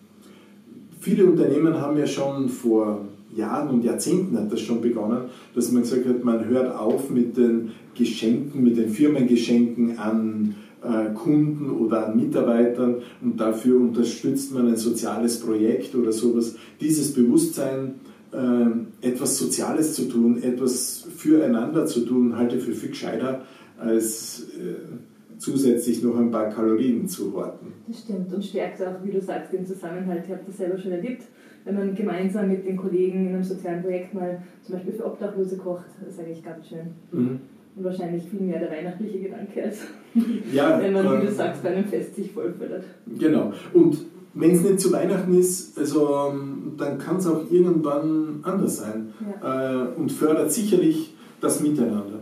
Viele 0.99 1.25
Unternehmen 1.25 1.75
haben 1.75 1.95
ja 1.97 2.07
schon 2.07 2.49
vor 2.49 3.05
Jahren 3.35 3.69
und 3.69 3.83
Jahrzehnten 3.83 4.37
hat 4.37 4.51
das 4.51 4.61
schon 4.61 4.81
begonnen, 4.81 5.25
dass 5.55 5.71
man 5.71 5.83
gesagt 5.83 6.07
hat, 6.07 6.23
man 6.23 6.45
hört 6.45 6.75
auf 6.75 7.09
mit 7.09 7.37
den 7.37 7.71
Geschenken, 7.95 8.63
mit 8.63 8.77
den 8.77 8.89
Firmengeschenken 8.89 9.99
an 9.99 10.55
äh, 10.81 11.13
Kunden 11.13 11.69
oder 11.69 12.07
an 12.07 12.17
Mitarbeitern 12.17 12.97
und 13.21 13.39
dafür 13.39 13.79
unterstützt 13.79 14.53
man 14.53 14.67
ein 14.67 14.77
soziales 14.77 15.39
Projekt 15.39 15.93
oder 15.95 16.11
sowas. 16.11 16.55
Dieses 16.79 17.13
Bewusstsein, 17.13 17.95
äh, 18.31 19.07
etwas 19.07 19.37
Soziales 19.37 19.93
zu 19.93 20.05
tun, 20.05 20.41
etwas 20.41 21.05
füreinander 21.15 21.85
zu 21.85 22.01
tun, 22.01 22.35
halte 22.37 22.57
ich 22.57 22.63
für 22.63 22.73
viel 22.73 22.89
gescheiter 22.89 23.41
als 23.77 24.47
äh, 24.57 25.37
zusätzlich 25.37 26.03
noch 26.03 26.17
ein 26.17 26.31
paar 26.31 26.49
Kalorien 26.49 27.07
zu 27.07 27.33
horten. 27.33 27.67
Das 27.87 28.01
stimmt 28.01 28.33
und 28.33 28.43
stärkt 28.43 28.81
auch, 28.81 29.03
wie 29.03 29.11
du 29.11 29.21
sagst, 29.21 29.53
den 29.53 29.65
Zusammenhalt. 29.65 30.23
Ich 30.25 30.31
habe 30.31 30.41
das 30.45 30.57
selber 30.57 30.77
schon 30.77 30.91
erlebt 30.91 31.23
wenn 31.65 31.75
man 31.75 31.95
gemeinsam 31.95 32.49
mit 32.49 32.65
den 32.65 32.77
Kollegen 32.77 33.27
in 33.27 33.35
einem 33.35 33.43
sozialen 33.43 33.81
Projekt 33.81 34.13
mal 34.13 34.41
zum 34.61 34.75
Beispiel 34.75 34.93
für 34.93 35.05
Obdachlose 35.05 35.57
kocht, 35.57 35.85
das 35.99 36.13
ist 36.13 36.19
eigentlich 36.19 36.43
ganz 36.43 36.67
schön. 36.67 36.87
Mhm. 37.11 37.39
Und 37.75 37.83
wahrscheinlich 37.83 38.23
viel 38.23 38.41
mehr 38.41 38.59
der 38.59 38.71
weihnachtliche 38.71 39.19
Gedanke, 39.19 39.63
als 39.63 39.79
ja, 40.53 40.81
wenn 40.81 40.93
man, 40.93 41.21
wie 41.21 41.25
du 41.25 41.31
sagst, 41.31 41.63
bei 41.63 41.69
einem 41.69 41.85
Fest 41.85 42.15
sich 42.15 42.31
vollfüllt. 42.31 42.83
Genau. 43.17 43.53
Und 43.73 43.99
wenn 44.33 44.51
es 44.51 44.61
nicht 44.61 44.79
zu 44.79 44.91
Weihnachten 44.91 45.33
ist, 45.37 45.77
also, 45.77 46.31
ähm, 46.31 46.73
dann 46.77 46.97
kann 46.97 47.17
es 47.17 47.27
auch 47.27 47.49
irgendwann 47.49 48.39
anders 48.43 48.77
sein. 48.77 49.13
Ja. 49.41 49.83
Äh, 49.83 49.87
und 49.95 50.11
fördert 50.11 50.51
sicherlich 50.51 51.15
das 51.41 51.61
Miteinander. 51.61 52.18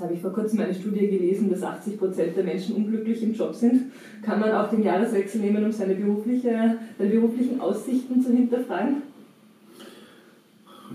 Jetzt 0.00 0.06
habe 0.06 0.14
ich 0.14 0.22
vor 0.22 0.32
kurzem 0.32 0.60
eine 0.60 0.74
Studie 0.74 1.08
gelesen, 1.08 1.50
dass 1.50 1.62
80 1.62 1.98
Prozent 1.98 2.34
der 2.34 2.42
Menschen 2.42 2.74
unglücklich 2.74 3.22
im 3.22 3.34
Job 3.34 3.54
sind. 3.54 3.92
Kann 4.22 4.40
man 4.40 4.50
auch 4.52 4.70
den 4.70 4.82
Jahreswechsel 4.82 5.42
nehmen, 5.42 5.62
um 5.62 5.72
seine, 5.72 5.94
berufliche, 5.94 6.78
seine 6.96 7.10
beruflichen 7.10 7.60
Aussichten 7.60 8.22
zu 8.22 8.32
hinterfragen? 8.32 9.02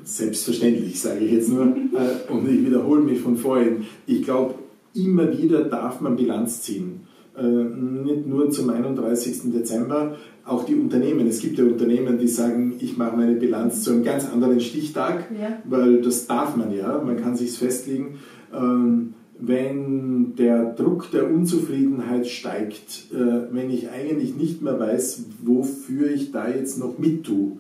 Selbstverständlich, 0.04 1.00
sage 1.00 1.20
ich 1.20 1.34
jetzt 1.34 1.50
nur. 1.50 1.66
Äh, 1.96 2.32
und 2.32 2.50
ich 2.50 2.66
wiederhole 2.66 3.02
mich 3.02 3.20
von 3.20 3.38
vorhin. 3.38 3.86
Ich 4.08 4.24
glaube, 4.24 4.56
immer 4.96 5.32
wieder 5.38 5.66
darf 5.66 6.02
man 6.02 6.16
Bilanz 6.16 6.64
ziehen. 6.64 7.02
Äh, 7.38 7.44
nicht 7.44 8.26
nur 8.26 8.50
zum 8.50 8.72
31. 8.72 9.52
Dezember, 9.54 10.16
auch 10.46 10.64
die 10.66 10.76
Unternehmen. 10.76 11.28
Es 11.28 11.42
gibt 11.42 11.60
ja 11.60 11.64
Unternehmen, 11.64 12.18
die 12.18 12.28
sagen, 12.28 12.76
ich 12.80 12.98
mache 12.98 13.18
meine 13.18 13.36
Bilanz 13.36 13.84
zu 13.84 13.92
einem 13.92 14.04
ganz 14.04 14.28
anderen 14.32 14.60
Stichtag, 14.60 15.26
ja. 15.40 15.60
weil 15.66 16.02
das 16.02 16.26
darf 16.26 16.56
man 16.56 16.74
ja, 16.74 17.02
man 17.06 17.22
kann 17.22 17.36
sich 17.36 17.52
festlegen. 17.52 18.20
Ähm, 18.54 19.14
wenn 19.38 20.36
der 20.36 20.74
Druck 20.74 21.12
der 21.12 21.30
Unzufriedenheit 21.30 22.28
steigt, 22.28 23.12
äh, 23.14 23.54
wenn 23.54 23.70
ich 23.70 23.90
eigentlich 23.90 24.36
nicht 24.36 24.62
mehr 24.62 24.80
weiß, 24.80 25.26
wofür 25.44 26.10
ich 26.10 26.32
da 26.32 26.50
jetzt 26.50 26.80
noch 26.80 26.98
mit 26.98 27.26
tue, 27.26 27.58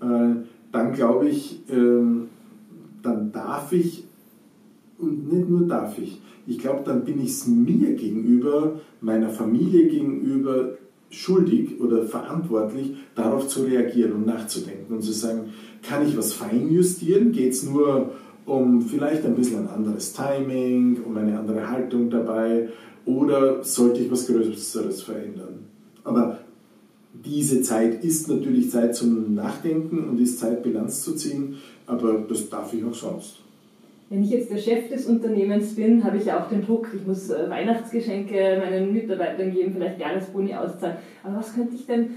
äh, 0.00 0.36
dann 0.72 0.92
glaube 0.92 1.28
ich, 1.28 1.60
ähm, 1.70 2.28
dann 3.02 3.32
darf 3.32 3.72
ich, 3.72 4.04
und 4.98 5.30
nicht 5.32 5.48
nur 5.48 5.66
darf 5.68 5.98
ich, 5.98 6.20
ich 6.46 6.58
glaube, 6.58 6.82
dann 6.84 7.04
bin 7.04 7.20
ich 7.20 7.30
es 7.30 7.46
mir 7.46 7.94
gegenüber, 7.94 8.80
meiner 9.00 9.28
Familie 9.28 9.86
gegenüber 9.86 10.78
schuldig 11.10 11.80
oder 11.80 12.04
verantwortlich, 12.04 12.94
darauf 13.14 13.48
zu 13.48 13.64
reagieren 13.64 14.12
und 14.12 14.26
nachzudenken 14.26 14.94
und 14.94 15.02
zu 15.02 15.12
sagen, 15.12 15.50
kann 15.82 16.06
ich 16.06 16.16
was 16.16 16.32
feinjustieren? 16.32 17.32
Geht 17.32 17.52
es 17.52 17.64
nur 17.64 18.12
um 18.48 18.80
vielleicht 18.80 19.24
ein 19.24 19.34
bisschen 19.34 19.60
ein 19.60 19.68
anderes 19.68 20.12
Timing, 20.12 21.02
um 21.04 21.16
eine 21.16 21.38
andere 21.38 21.68
Haltung 21.68 22.08
dabei 22.10 22.68
oder 23.04 23.62
sollte 23.62 24.00
ich 24.00 24.10
was 24.10 24.26
Größeres 24.26 25.02
verändern? 25.02 25.66
Aber 26.04 26.38
diese 27.12 27.62
Zeit 27.62 28.02
ist 28.04 28.28
natürlich 28.28 28.70
Zeit 28.70 28.94
zum 28.94 29.34
Nachdenken 29.34 30.08
und 30.08 30.20
ist 30.20 30.38
Zeit, 30.38 30.62
Bilanz 30.62 31.02
zu 31.02 31.14
ziehen, 31.14 31.56
aber 31.86 32.24
das 32.28 32.48
darf 32.48 32.72
ich 32.72 32.84
auch 32.84 32.94
sonst. 32.94 33.40
Wenn 34.10 34.22
ich 34.22 34.30
jetzt 34.30 34.50
der 34.50 34.56
Chef 34.56 34.88
des 34.88 35.04
Unternehmens 35.04 35.74
bin, 35.74 36.02
habe 36.02 36.16
ich 36.16 36.24
ja 36.24 36.42
auch 36.42 36.48
den 36.48 36.64
Druck, 36.64 36.88
ich 36.94 37.06
muss 37.06 37.28
äh, 37.28 37.50
Weihnachtsgeschenke 37.50 38.58
meinen 38.58 38.94
Mitarbeitern 38.94 39.52
geben, 39.52 39.74
vielleicht 39.74 40.00
Jahresboni 40.00 40.54
auszahlen. 40.54 40.96
Aber 41.22 41.36
was 41.36 41.54
könnte 41.54 41.74
ich 41.74 41.84
denn 41.84 42.12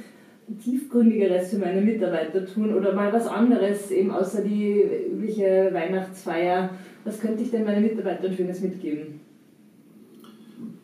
tiefgründigeres 0.60 1.50
für 1.50 1.58
meine 1.58 1.82
Mitarbeiter 1.82 2.46
tun 2.46 2.74
oder 2.74 2.94
mal 2.94 3.12
was 3.14 3.28
anderes, 3.28 3.92
eben 3.92 4.12
außer 4.12 4.42
die 4.42 4.84
übliche 5.12 5.70
Weihnachtsfeier? 5.72 6.72
Was 7.04 7.20
könnte 7.20 7.44
ich 7.44 7.52
denn 7.52 7.64
meinen 7.64 7.84
Mitarbeitern 7.84 8.34
Schönes 8.34 8.62
mitgeben? 8.62 9.20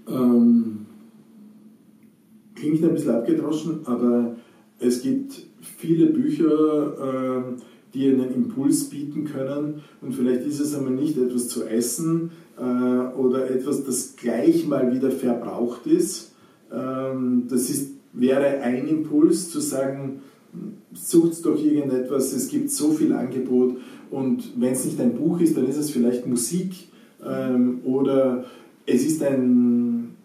Ähm, 0.07 0.85
klingt 2.55 2.83
ein 2.83 2.93
bisschen 2.93 3.15
abgedroschen, 3.15 3.81
aber 3.85 4.35
es 4.79 5.01
gibt 5.01 5.33
viele 5.61 6.07
Bücher, 6.07 7.43
äh, 7.47 7.61
die 7.93 8.09
einen 8.09 8.33
Impuls 8.33 8.89
bieten 8.89 9.25
können. 9.25 9.81
Und 10.01 10.13
vielleicht 10.13 10.45
ist 10.45 10.59
es 10.59 10.75
einmal 10.75 10.93
nicht 10.93 11.17
etwas 11.17 11.47
zu 11.47 11.65
essen 11.65 12.31
äh, 12.57 12.61
oder 12.61 13.49
etwas, 13.49 13.83
das 13.83 14.15
gleich 14.15 14.67
mal 14.67 14.93
wieder 14.93 15.11
verbraucht 15.11 15.87
ist. 15.87 16.33
Ähm, 16.71 17.47
das 17.49 17.69
ist, 17.69 17.96
wäre 18.19 18.61
ein 18.61 18.87
Impuls 18.87 19.51
zu 19.51 19.59
sagen, 19.59 20.21
sucht 20.93 21.45
doch 21.45 21.61
irgendetwas, 21.61 22.33
es 22.33 22.47
gibt 22.49 22.71
so 22.71 22.91
viel 22.91 23.13
Angebot 23.13 23.77
und 24.09 24.53
wenn 24.57 24.73
es 24.73 24.85
nicht 24.85 24.99
ein 24.99 25.15
Buch 25.15 25.39
ist, 25.39 25.57
dann 25.57 25.67
ist 25.67 25.77
es 25.77 25.91
vielleicht 25.91 26.25
Musik 26.25 26.73
ähm, 27.25 27.81
oder 27.83 28.45
es 28.85 29.05
ist 29.05 29.21
ein, 29.23 30.15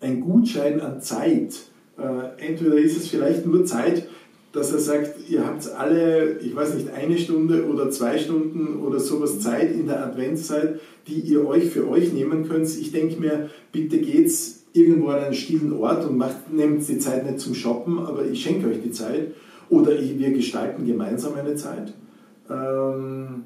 ein 0.00 0.20
Gutschein 0.20 0.80
an 0.80 1.00
Zeit. 1.00 1.54
Äh, 1.98 2.48
entweder 2.48 2.76
ist 2.76 2.96
es 2.96 3.08
vielleicht 3.08 3.44
nur 3.44 3.64
Zeit, 3.64 4.06
dass 4.52 4.72
er 4.72 4.78
sagt, 4.78 5.30
ihr 5.30 5.46
habt 5.46 5.68
alle, 5.70 6.38
ich 6.38 6.54
weiß 6.54 6.74
nicht, 6.74 6.90
eine 6.90 7.18
Stunde 7.18 7.66
oder 7.66 7.90
zwei 7.90 8.18
Stunden 8.18 8.80
oder 8.80 9.00
sowas 9.00 9.40
Zeit 9.40 9.72
in 9.72 9.86
der 9.86 10.04
Adventszeit, 10.04 10.78
die 11.08 11.20
ihr 11.20 11.46
euch 11.46 11.70
für 11.70 11.88
euch 11.88 12.12
nehmen 12.12 12.46
könnt. 12.46 12.68
Ich 12.68 12.92
denke 12.92 13.18
mir, 13.18 13.50
bitte 13.72 13.98
geht's 13.98 14.61
irgendwo 14.72 15.08
an 15.08 15.20
einen 15.20 15.34
stillen 15.34 15.72
Ort 15.72 16.08
und 16.08 16.16
macht, 16.16 16.52
nehmt 16.52 16.86
die 16.88 16.98
Zeit 16.98 17.26
nicht 17.26 17.40
zum 17.40 17.54
Shoppen, 17.54 17.98
aber 17.98 18.24
ich 18.24 18.42
schenke 18.42 18.68
euch 18.68 18.82
die 18.82 18.90
Zeit. 18.90 19.34
Oder 19.68 19.92
wir 19.98 20.32
gestalten 20.32 20.86
gemeinsam 20.86 21.34
eine 21.34 21.54
Zeit. 21.54 21.94
Ähm, 22.50 23.44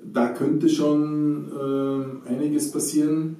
da 0.00 0.28
könnte 0.28 0.68
schon 0.68 1.48
äh, 1.52 2.28
einiges 2.28 2.70
passieren. 2.70 3.36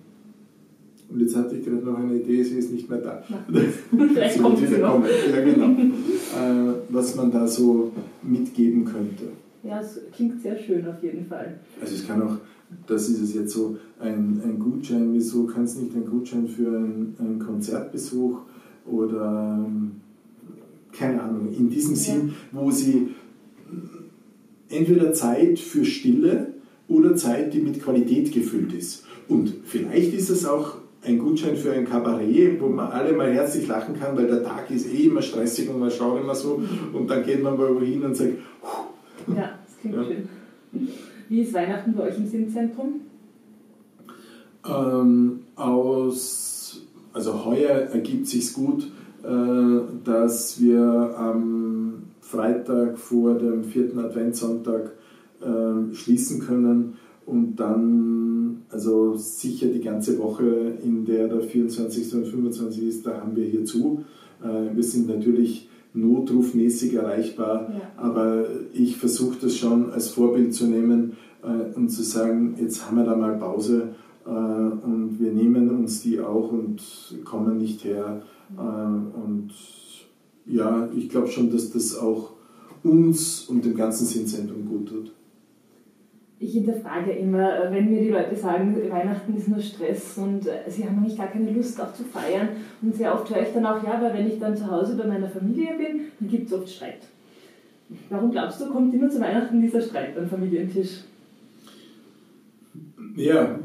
Und 1.09 1.21
jetzt 1.21 1.37
hatte 1.37 1.57
ich 1.57 1.65
gerade 1.65 1.85
noch 1.85 1.99
eine 1.99 2.17
Idee, 2.17 2.43
sie 2.43 2.59
ist 2.59 2.73
nicht 2.73 2.91
mehr 2.91 2.99
da. 2.99 3.23
Vielleicht 4.13 4.43
kommt 4.43 4.59
sie 4.59 4.77
noch. 4.77 5.03
Ja, 5.05 5.41
genau. 5.43 5.67
äh, 5.71 6.75
was 6.91 7.15
man 7.15 7.31
da 7.31 7.47
so 7.47 7.93
mitgeben 8.23 8.85
könnte. 8.85 9.25
Ja, 9.63 9.81
es 9.81 10.01
klingt 10.15 10.43
sehr 10.43 10.59
schön 10.59 10.87
auf 10.87 11.03
jeden 11.03 11.27
Fall. 11.27 11.61
Also 11.81 11.95
es 11.95 12.07
kann 12.07 12.23
auch, 12.23 12.37
das 12.87 13.09
ist 13.09 13.21
es 13.21 13.35
jetzt 13.35 13.53
so, 13.53 13.77
ein, 14.01 14.41
ein 14.45 14.59
Gutschein, 14.59 15.13
wieso 15.13 15.45
kann 15.45 15.65
es 15.65 15.77
nicht 15.77 15.95
ein 15.95 16.07
Gutschein 16.07 16.47
für 16.47 16.69
einen, 16.69 17.17
einen 17.19 17.39
Konzertbesuch 17.39 18.41
oder 18.87 19.67
keine 20.93 21.23
Ahnung, 21.23 21.53
in 21.57 21.69
diesem 21.71 21.95
ja. 21.95 21.97
Sinn, 21.97 22.35
wo 22.53 22.71
sie 22.71 23.09
entweder 24.69 25.13
Zeit 25.13 25.59
für 25.59 25.85
Stille 25.85 26.55
oder 26.89 27.17
Zeit, 27.17 27.53
die 27.55 27.61
mit 27.61 27.83
Qualität 27.83 28.33
gefüllt 28.33 28.73
ist. 28.73 29.05
Und 29.29 29.55
vielleicht 29.65 30.15
ist 30.15 30.31
es 30.31 30.47
auch 30.47 30.77
ein 31.03 31.19
Gutschein 31.19 31.57
für 31.57 31.73
ein 31.73 31.85
Kabarett, 31.85 32.61
wo 32.61 32.69
man 32.69 32.91
alle 32.91 33.13
mal 33.13 33.33
herzlich 33.33 33.69
lachen 33.69 33.99
kann, 33.99 34.17
weil 34.17 34.27
der 34.27 34.43
Tag 34.43 34.71
ist 34.71 34.93
eh 34.93 35.05
immer 35.05 35.23
stressig 35.23 35.69
und 35.69 35.79
man 35.79 35.91
schaut 35.91 36.21
immer 36.21 36.35
so 36.35 36.63
und 36.93 37.09
dann 37.09 37.25
geht 37.25 37.43
man 37.43 37.57
mal 37.57 37.75
wohin 37.75 38.03
und 38.03 38.17
sagt, 38.17 38.35
Puh. 38.63 39.35
ja, 39.35 39.59
das 39.65 39.79
klingt 39.81 39.97
ja. 39.97 40.05
schön. 40.05 40.89
Wie 41.29 41.41
ist 41.41 41.53
Weihnachten 41.53 41.95
bei 41.95 42.05
euch 42.05 42.17
im 42.17 42.27
Sinnzentrum? 42.27 43.01
Ähm, 44.67 45.41
aus, 45.57 46.87
also 47.13 47.45
heuer 47.45 47.71
ergibt 47.93 48.27
sich 48.27 48.53
gut, 48.53 48.91
äh, 49.23 49.81
dass 50.05 50.61
wir 50.61 51.15
am 51.19 52.05
Freitag 52.21 52.99
vor 52.99 53.35
dem 53.35 53.65
vierten 53.65 53.99
Adventssonntag 53.99 54.93
äh, 55.41 55.95
schließen 55.95 56.41
können 56.41 56.95
und 57.27 57.57
dann, 57.57 58.63
also 58.71 59.15
sicher 59.17 59.67
die 59.69 59.81
ganze 59.81 60.19
Woche, 60.19 60.79
in 60.83 61.05
der 61.05 61.29
der 61.29 61.43
24. 61.43 62.15
und 62.15 62.27
25. 62.27 62.89
ist, 62.89 63.07
da 63.07 63.21
haben 63.21 63.37
wir 63.37 63.45
hier 63.45 63.65
zu. 63.65 64.05
Äh, 64.43 64.75
wir 64.75 64.83
sind 64.83 65.09
natürlich 65.09 65.68
notrufmäßig 65.95 66.95
erreichbar, 66.95 67.73
ja. 67.73 67.81
aber 67.97 68.47
ich 68.73 68.97
versuche 68.97 69.39
das 69.41 69.57
schon 69.57 69.91
als 69.91 70.09
Vorbild 70.11 70.55
zu 70.55 70.67
nehmen 70.67 71.17
äh, 71.43 71.75
und 71.77 71.89
zu 71.89 72.03
sagen, 72.03 72.57
jetzt 72.61 72.87
haben 72.87 72.99
wir 72.99 73.05
da 73.05 73.17
mal 73.17 73.37
Pause 73.39 73.95
äh, 74.27 74.31
und 74.31 75.17
wir 75.19 75.33
nehmen 75.33 75.71
uns 75.71 76.03
die 76.03 76.21
auch 76.21 76.53
und 76.53 76.83
kommen 77.25 77.59
nicht 77.59 77.85
her. 77.85 78.23
Mhm. 78.51 79.13
und 79.27 79.51
ja, 80.47 80.89
ich 80.97 81.11
glaube 81.11 81.29
schon, 81.29 81.51
dass 81.51 81.71
das 81.71 81.99
auch 81.99 82.31
uns 82.83 83.45
und 83.47 83.63
dem 83.63 83.77
ganzen 83.77 84.07
Sinnzentrum 84.07 84.67
gut 84.67 84.89
tut 84.89 85.13
ich 86.41 86.53
hinterfrage 86.53 87.13
immer, 87.13 87.65
äh, 87.65 87.73
wenn 87.73 87.91
mir 87.91 88.01
die 88.01 88.11
Leute 88.11 88.37
sagen, 88.37 88.77
Weihnachten 88.91 89.37
ist 89.37 89.49
nur 89.49 89.61
Stress 89.61 90.17
und 90.19 90.47
äh, 90.47 90.69
sie 90.69 90.85
haben 90.85 90.99
eigentlich 90.99 91.17
gar 91.17 91.27
keine 91.29 91.51
Lust 91.51 91.81
auch 91.81 91.93
zu 91.93 92.05
feiern. 92.05 92.49
Und 92.81 92.95
sehr 92.95 93.13
oft 93.13 93.29
höre 93.31 93.43
ich 93.43 93.53
dann 93.53 93.67
auch, 93.67 93.83
ja, 93.83 94.01
weil 94.01 94.15
wenn 94.15 94.29
ich 94.29 94.39
dann 94.39 94.57
zu 94.57 94.71
Hause 94.71 94.97
bei 94.97 95.07
meiner 95.07 95.29
Familie 95.29 95.77
bin, 95.77 96.03
dann 96.21 96.29
gibt 96.29 96.47
es 96.47 96.53
oft 96.53 96.69
Streit. 96.69 97.01
Warum 98.11 98.31
glaubst 98.31 98.61
du, 98.61 98.67
kommt 98.67 98.95
immer 98.95 99.09
zu 99.09 99.21
Weihnachten 99.21 99.61
dieser 99.61 99.81
Streit 99.81 100.17
am 100.17 100.29
Familientisch? 100.29 101.05
Ja, 103.17 103.59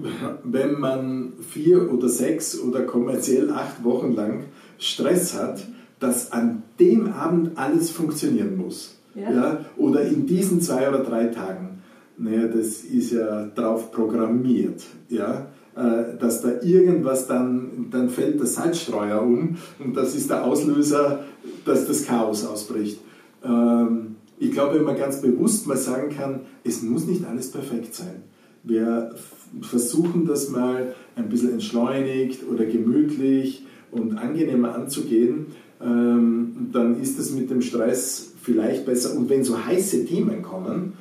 wenn 0.43 0.79
man 0.79 1.33
vier 1.41 1.93
oder 1.93 2.09
sechs 2.09 2.59
oder 2.59 2.83
kommerziell 2.83 3.51
acht 3.51 3.83
Wochen 3.83 4.13
lang 4.13 4.45
Stress 4.79 5.39
hat, 5.39 5.63
dass 5.99 6.31
an 6.31 6.63
dem 6.79 7.11
Abend 7.13 7.51
alles 7.55 7.91
funktionieren 7.91 8.57
muss. 8.57 8.97
Ja. 9.13 9.31
ja. 9.31 9.65
oder 9.77 10.01
in 10.01 10.25
diesen 10.25 10.59
zwei 10.59 10.89
oder 10.89 11.03
drei 11.03 11.25
Tagen 11.25 11.73
naja, 12.17 12.47
das 12.47 12.83
ist 12.83 13.11
ja 13.11 13.47
drauf 13.47 13.91
programmiert, 13.91 14.83
ja, 15.09 15.47
äh, 15.75 16.17
dass 16.19 16.41
da 16.41 16.61
irgendwas 16.61 17.27
dann, 17.27 17.87
dann 17.89 18.09
fällt 18.09 18.39
der 18.39 18.47
Salzstreuer 18.47 19.21
um 19.21 19.57
und 19.79 19.95
das 19.95 20.15
ist 20.15 20.29
der 20.29 20.43
Auslöser, 20.43 21.23
dass 21.65 21.87
das 21.87 22.05
Chaos 22.05 22.45
ausbricht. 22.45 22.99
Ähm, 23.43 24.15
ich 24.37 24.51
glaube, 24.51 24.75
wenn 24.75 24.83
man 24.83 24.97
ganz 24.97 25.21
bewusst 25.21 25.67
mal 25.67 25.77
sagen 25.77 26.15
kann, 26.15 26.41
es 26.63 26.81
muss 26.81 27.05
nicht 27.05 27.25
alles 27.25 27.51
perfekt 27.51 27.95
sein. 27.95 28.23
Wir 28.63 29.13
versuchen 29.61 30.25
das 30.25 30.49
mal 30.49 30.93
ein 31.15 31.29
bisschen 31.29 31.53
entschleunigt 31.53 32.41
oder 32.49 32.65
gemütlich 32.65 33.65
und 33.91 34.17
angenehmer 34.17 34.75
anzugehen, 34.75 35.47
ähm, 35.81 36.69
dann 36.71 36.99
ist 37.01 37.19
es 37.19 37.31
mit 37.31 37.49
dem 37.49 37.61
Stress 37.61 38.33
vielleicht 38.41 38.85
besser. 38.85 39.15
Und 39.17 39.29
wenn 39.29 39.43
so 39.43 39.65
heiße 39.65 40.05
Themen 40.05 40.41
kommen, 40.41 40.93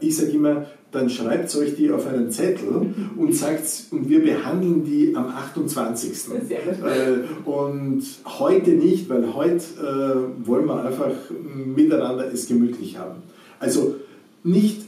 ich 0.00 0.16
sage 0.16 0.30
immer, 0.30 0.66
dann 0.92 1.10
schreibt 1.10 1.54
euch 1.56 1.74
die 1.76 1.90
auf 1.90 2.06
einen 2.06 2.30
Zettel 2.30 2.94
und 3.16 3.34
sagt, 3.34 3.64
und 3.90 4.08
wir 4.08 4.22
behandeln 4.22 4.84
die 4.84 5.14
am 5.14 5.26
28. 5.26 6.12
Äh, 6.50 7.48
und 7.48 8.02
heute 8.24 8.70
nicht, 8.70 9.08
weil 9.08 9.34
heute 9.34 9.56
äh, 9.56 10.46
wollen 10.46 10.66
wir 10.66 10.84
einfach 10.84 11.12
miteinander 11.54 12.32
es 12.32 12.46
gemütlich 12.46 12.98
haben. 12.98 13.22
Also 13.60 13.96
nicht 14.42 14.82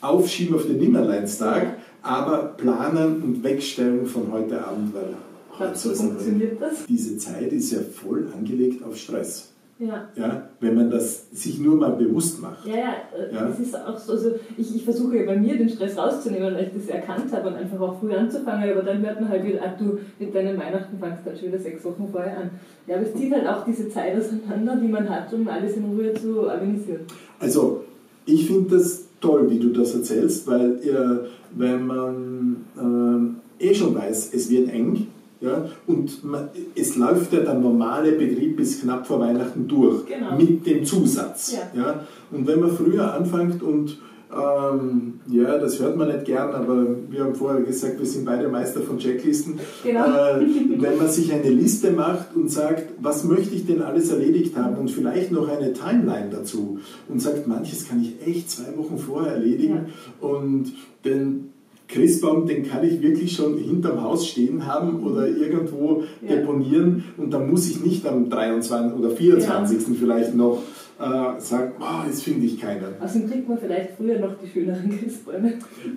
aufschieben 0.00 0.54
auf 0.54 0.66
den 0.66 0.78
Nimmerleinstag, 0.78 1.78
aber 2.02 2.54
planen 2.56 3.22
und 3.22 3.42
wegstellen 3.42 4.06
von 4.06 4.30
heute 4.30 4.62
Abend, 4.62 4.94
weil 4.94 5.14
heute 5.58 5.78
so 5.78 5.94
funktioniert 5.94 6.60
das. 6.60 6.84
Diese 6.86 7.16
Zeit 7.16 7.52
ist 7.52 7.72
ja 7.72 7.78
voll 7.80 8.26
angelegt 8.36 8.84
auf 8.84 8.96
Stress. 8.96 9.53
Ja. 9.78 10.08
ja. 10.16 10.48
Wenn 10.60 10.74
man 10.76 10.90
das 10.90 11.30
sich 11.32 11.58
nur 11.58 11.76
mal 11.76 11.90
bewusst 11.90 12.40
macht. 12.40 12.64
Ja, 12.66 12.76
ja, 12.76 12.94
äh, 13.16 13.34
ja. 13.34 13.48
das 13.48 13.58
ist 13.58 13.76
auch 13.76 13.98
so. 13.98 14.12
Also 14.12 14.34
ich, 14.56 14.76
ich 14.76 14.84
versuche 14.84 15.24
bei 15.24 15.36
mir 15.36 15.56
den 15.56 15.68
Stress 15.68 15.96
rauszunehmen, 15.96 16.54
weil 16.54 16.70
ich 16.72 16.80
das 16.80 16.94
erkannt 16.94 17.32
habe 17.32 17.48
und 17.48 17.56
einfach 17.56 17.80
auch 17.80 17.98
früh 17.98 18.14
anzufangen, 18.14 18.70
aber 18.70 18.82
dann 18.82 19.04
hört 19.04 19.20
man 19.20 19.28
halt 19.28 19.44
wieder, 19.44 19.60
ach 19.64 19.76
du, 19.76 19.98
mit 20.18 20.34
deinen 20.34 20.58
Weihnachten 20.58 20.98
fangst 20.98 21.24
halt 21.26 21.38
schon 21.38 21.48
wieder 21.48 21.58
sechs 21.58 21.84
Wochen 21.84 22.08
vorher 22.10 22.38
an. 22.38 22.50
Ja, 22.86 22.96
aber 22.96 23.06
es 23.06 23.14
zieht 23.14 23.32
halt 23.32 23.46
auch 23.48 23.64
diese 23.64 23.88
Zeit 23.88 24.16
auseinander, 24.16 24.76
die 24.76 24.88
man 24.88 25.08
hat, 25.08 25.32
um 25.32 25.48
alles 25.48 25.76
in 25.76 25.84
Ruhe 25.86 26.14
zu 26.14 26.40
organisieren. 26.40 27.00
Also, 27.40 27.82
ich 28.26 28.46
finde 28.46 28.76
das 28.76 29.06
toll, 29.20 29.50
wie 29.50 29.58
du 29.58 29.70
das 29.70 29.94
erzählst, 29.94 30.46
weil 30.46 30.78
ihr, 30.82 31.26
wenn 31.56 31.86
man 31.86 33.36
äh, 33.60 33.70
eh 33.70 33.74
schon 33.74 33.94
weiß, 33.94 34.32
es 34.34 34.50
wird 34.50 34.68
eng, 34.70 35.08
ja? 35.40 35.68
Und 35.86 36.24
man, 36.24 36.48
es 36.74 36.96
läuft 36.96 37.32
ja 37.32 37.40
der 37.40 37.54
normale 37.54 38.12
Betrieb 38.12 38.56
bis 38.56 38.80
knapp 38.80 39.06
vor 39.06 39.20
Weihnachten 39.20 39.68
durch 39.68 40.06
genau. 40.06 40.36
mit 40.36 40.66
dem 40.66 40.84
Zusatz. 40.84 41.54
Ja. 41.54 41.80
Ja? 41.80 42.06
Und 42.30 42.46
wenn 42.46 42.60
man 42.60 42.70
früher 42.70 43.12
anfängt 43.12 43.62
und 43.62 43.98
ähm, 44.34 45.20
ja, 45.28 45.58
das 45.58 45.78
hört 45.80 45.96
man 45.96 46.08
nicht 46.08 46.24
gern, 46.24 46.52
aber 46.52 46.86
wir 47.08 47.24
haben 47.24 47.34
vorher 47.34 47.62
gesagt, 47.62 47.98
wir 47.98 48.06
sind 48.06 48.24
beide 48.24 48.48
Meister 48.48 48.80
von 48.80 48.98
Checklisten. 48.98 49.60
Genau. 49.84 50.04
Äh, 50.04 50.46
wenn 50.78 50.98
man 50.98 51.08
sich 51.08 51.32
eine 51.32 51.50
Liste 51.50 51.92
macht 51.92 52.34
und 52.34 52.50
sagt, 52.50 52.84
was 53.00 53.24
möchte 53.24 53.54
ich 53.54 53.66
denn 53.66 53.82
alles 53.82 54.10
erledigt 54.10 54.56
haben 54.56 54.76
und 54.76 54.90
vielleicht 54.90 55.30
noch 55.30 55.48
eine 55.48 55.72
Timeline 55.72 56.30
dazu 56.30 56.80
und 57.08 57.20
sagt, 57.20 57.46
manches 57.46 57.88
kann 57.88 58.02
ich 58.02 58.26
echt 58.26 58.50
zwei 58.50 58.76
Wochen 58.76 58.98
vorher 58.98 59.34
erledigen 59.34 59.86
ja. 60.20 60.28
und 60.28 60.72
den 61.04 61.53
Christbaum, 61.88 62.46
den 62.46 62.68
kann 62.68 62.84
ich 62.84 63.00
wirklich 63.02 63.32
schon 63.32 63.58
hinterm 63.58 64.02
Haus 64.02 64.26
stehen 64.26 64.66
haben 64.66 65.04
oder 65.04 65.28
irgendwo 65.28 66.02
ja. 66.22 66.36
deponieren 66.36 67.04
und 67.16 67.32
dann 67.32 67.50
muss 67.50 67.68
ich 67.68 67.84
nicht 67.84 68.06
am 68.06 68.30
23. 68.30 68.98
oder 68.98 69.10
24. 69.10 69.78
Ja. 69.78 69.94
vielleicht 69.98 70.34
noch 70.34 70.62
äh, 70.98 71.40
sagen, 71.40 71.72
oh, 71.80 72.06
jetzt 72.06 72.22
finde 72.22 72.46
ich 72.46 72.60
keinen. 72.60 73.00
Außerdem 73.00 73.30
kriegt 73.30 73.48
man 73.48 73.58
vielleicht 73.58 73.90
früher 73.96 74.18
noch 74.18 74.34
die 74.42 74.48
schöneren 74.48 74.98
Christbäume. 74.98 75.54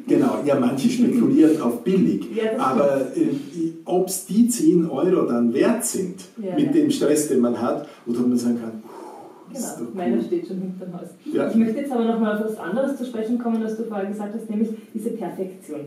Genau, 0.08 0.40
ja, 0.44 0.60
manche 0.60 0.90
spekulieren 0.90 1.62
auf 1.62 1.84
billig, 1.84 2.26
ja, 2.36 2.58
aber 2.58 3.02
äh, 3.16 3.30
ob 3.86 4.08
es 4.08 4.26
die 4.26 4.48
10 4.48 4.90
Euro 4.90 5.26
dann 5.26 5.54
wert 5.54 5.86
sind 5.86 6.26
mit 6.38 6.74
dem 6.74 6.90
Stress, 6.92 7.30
den 7.30 7.40
man 7.40 7.62
hat, 7.62 7.88
oder 8.06 8.20
ob 8.22 8.28
man 8.28 8.38
sagen 8.38 8.60
kann, 8.60 8.84
Genau, 9.54 9.92
meiner 9.94 10.22
steht 10.22 10.48
schon 10.48 10.60
hinterm 10.60 10.94
Haus. 10.94 11.10
Ja. 11.26 11.50
Ich 11.50 11.56
möchte 11.56 11.80
jetzt 11.80 11.92
aber 11.92 12.06
nochmal 12.06 12.36
auf 12.36 12.42
etwas 12.42 12.60
anderes 12.60 12.98
zu 12.98 13.06
sprechen 13.06 13.38
kommen, 13.38 13.64
was 13.64 13.78
du 13.78 13.84
vorher 13.84 14.08
gesagt 14.08 14.34
hast, 14.36 14.50
nämlich 14.50 14.70
diese 14.94 15.12
Perfektion, 15.12 15.82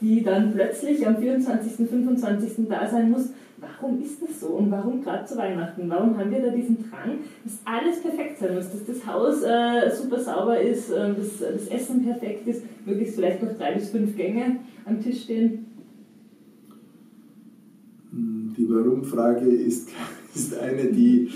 die 0.00 0.22
dann 0.22 0.52
plötzlich 0.52 1.06
am 1.06 1.16
24., 1.16 1.88
25. 1.88 2.68
da 2.68 2.86
sein 2.86 3.10
muss. 3.10 3.30
Warum 3.58 4.02
ist 4.02 4.20
das 4.22 4.40
so 4.40 4.48
und 4.48 4.70
warum 4.70 5.02
gerade 5.02 5.24
zu 5.24 5.36
Weihnachten? 5.38 5.88
Warum 5.88 6.18
haben 6.18 6.30
wir 6.30 6.42
da 6.42 6.50
diesen 6.50 6.76
Drang, 6.90 7.20
dass 7.42 7.58
alles 7.64 8.02
perfekt 8.02 8.38
sein 8.38 8.54
muss, 8.54 8.70
dass 8.70 8.84
das 8.84 9.06
Haus 9.06 9.42
äh, 9.42 9.90
super 9.94 10.20
sauber 10.20 10.60
ist, 10.60 10.90
äh, 10.90 11.14
dass 11.14 11.38
das 11.38 11.66
Essen 11.68 12.04
perfekt 12.04 12.46
ist, 12.46 12.62
möglichst 12.84 13.14
vielleicht 13.14 13.42
noch 13.42 13.56
drei 13.56 13.72
bis 13.72 13.88
fünf 13.88 14.14
Gänge 14.14 14.56
am 14.84 15.02
Tisch 15.02 15.22
stehen? 15.22 15.64
Die 18.12 18.68
Warum-Frage 18.68 19.46
ist, 19.46 19.88
ist 20.34 20.58
eine, 20.58 20.92
die 20.92 21.30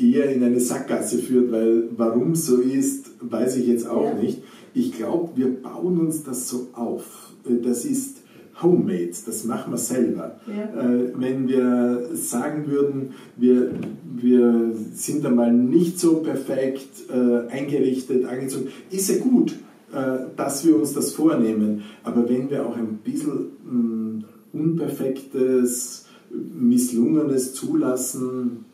eher 0.00 0.30
in 0.34 0.42
eine 0.42 0.60
Sackgasse 0.60 1.18
führt, 1.18 1.50
weil 1.52 1.84
warum 1.96 2.34
so 2.34 2.58
ist, 2.60 3.10
weiß 3.20 3.56
ich 3.56 3.66
jetzt 3.66 3.88
auch 3.88 4.04
Ja. 4.04 4.14
nicht. 4.14 4.42
Ich 4.74 4.92
glaube, 4.92 5.30
wir 5.36 5.48
bauen 5.62 5.98
uns 5.98 6.22
das 6.22 6.48
so 6.48 6.68
auf. 6.74 7.32
Das 7.62 7.84
ist 7.84 8.18
homemade, 8.62 9.10
das 9.26 9.44
machen 9.44 9.72
wir 9.72 9.78
selber. 9.78 10.38
Ja. 10.46 10.82
Äh, 10.82 11.12
wenn 11.16 11.48
wir 11.48 12.10
sagen 12.12 12.70
würden, 12.70 13.10
wir, 13.36 13.72
wir 14.16 14.72
sind 14.92 15.24
einmal 15.24 15.52
nicht 15.52 15.98
so 15.98 16.16
perfekt 16.18 16.88
äh, 17.10 17.48
eingerichtet, 17.50 18.26
angezogen, 18.26 18.68
ist 18.90 19.08
ja 19.08 19.16
gut, 19.18 19.52
äh, 19.92 20.18
dass 20.36 20.64
wir 20.66 20.76
uns 20.76 20.92
das 20.92 21.12
vornehmen. 21.12 21.82
Aber 22.04 22.28
wenn 22.28 22.50
wir 22.50 22.66
auch 22.66 22.76
ein 22.76 22.98
bisschen 23.02 23.46
mh, 23.64 24.24
unperfektes, 24.52 26.04
misslungenes 26.30 27.54
zulassen, 27.54 28.64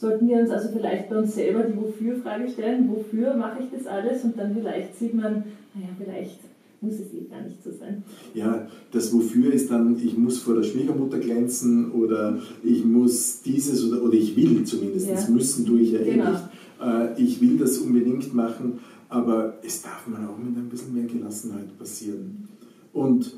Sollten 0.00 0.28
wir 0.28 0.38
uns 0.38 0.50
also 0.50 0.68
vielleicht 0.72 1.10
bei 1.10 1.18
uns 1.18 1.34
selber 1.34 1.64
die 1.64 1.76
Wofür-Frage 1.76 2.48
stellen, 2.48 2.88
wofür 2.88 3.34
mache 3.34 3.62
ich 3.64 3.76
das 3.76 3.86
alles? 3.88 4.22
Und 4.22 4.38
dann 4.38 4.54
vielleicht 4.54 4.96
sieht 4.96 5.12
man, 5.14 5.42
naja, 5.74 5.88
vielleicht 5.98 6.38
muss 6.80 6.94
es 6.94 7.12
eh 7.12 7.24
gar 7.28 7.40
nicht 7.40 7.62
so 7.64 7.70
sein. 7.72 8.04
Ja, 8.32 8.68
das 8.92 9.12
Wofür 9.12 9.52
ist 9.52 9.68
dann, 9.72 9.96
ich 10.00 10.16
muss 10.16 10.38
vor 10.38 10.54
der 10.54 10.62
Schwiegermutter 10.62 11.18
glänzen 11.18 11.90
oder 11.90 12.38
ich 12.62 12.84
muss 12.84 13.42
dieses 13.42 13.84
oder, 13.90 14.00
oder 14.04 14.14
ich 14.14 14.36
will 14.36 14.62
zumindest, 14.62 15.08
Ja. 15.08 15.34
müssen 15.34 15.66
tue 15.66 15.80
ich 15.80 15.90
ja 15.90 15.98
eh 16.00 16.12
Genau. 16.12 16.30
nicht. 16.30 16.44
Äh, 16.80 17.20
ich 17.20 17.40
will 17.40 17.58
das 17.58 17.78
unbedingt 17.78 18.32
machen, 18.32 18.78
aber 19.08 19.54
es 19.66 19.82
darf 19.82 20.06
man 20.06 20.28
auch 20.28 20.38
mit 20.38 20.56
ein 20.56 20.68
bisschen 20.68 20.94
mehr 20.94 21.06
Gelassenheit 21.06 21.76
passieren. 21.76 22.46
Und 22.92 23.34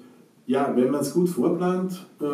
ja, 0.46 0.75
wenn 0.77 0.90
man 0.90 1.01
es 1.01 1.14
gut 1.14 1.31
vorplant 1.31 2.05
äh, 2.20 2.25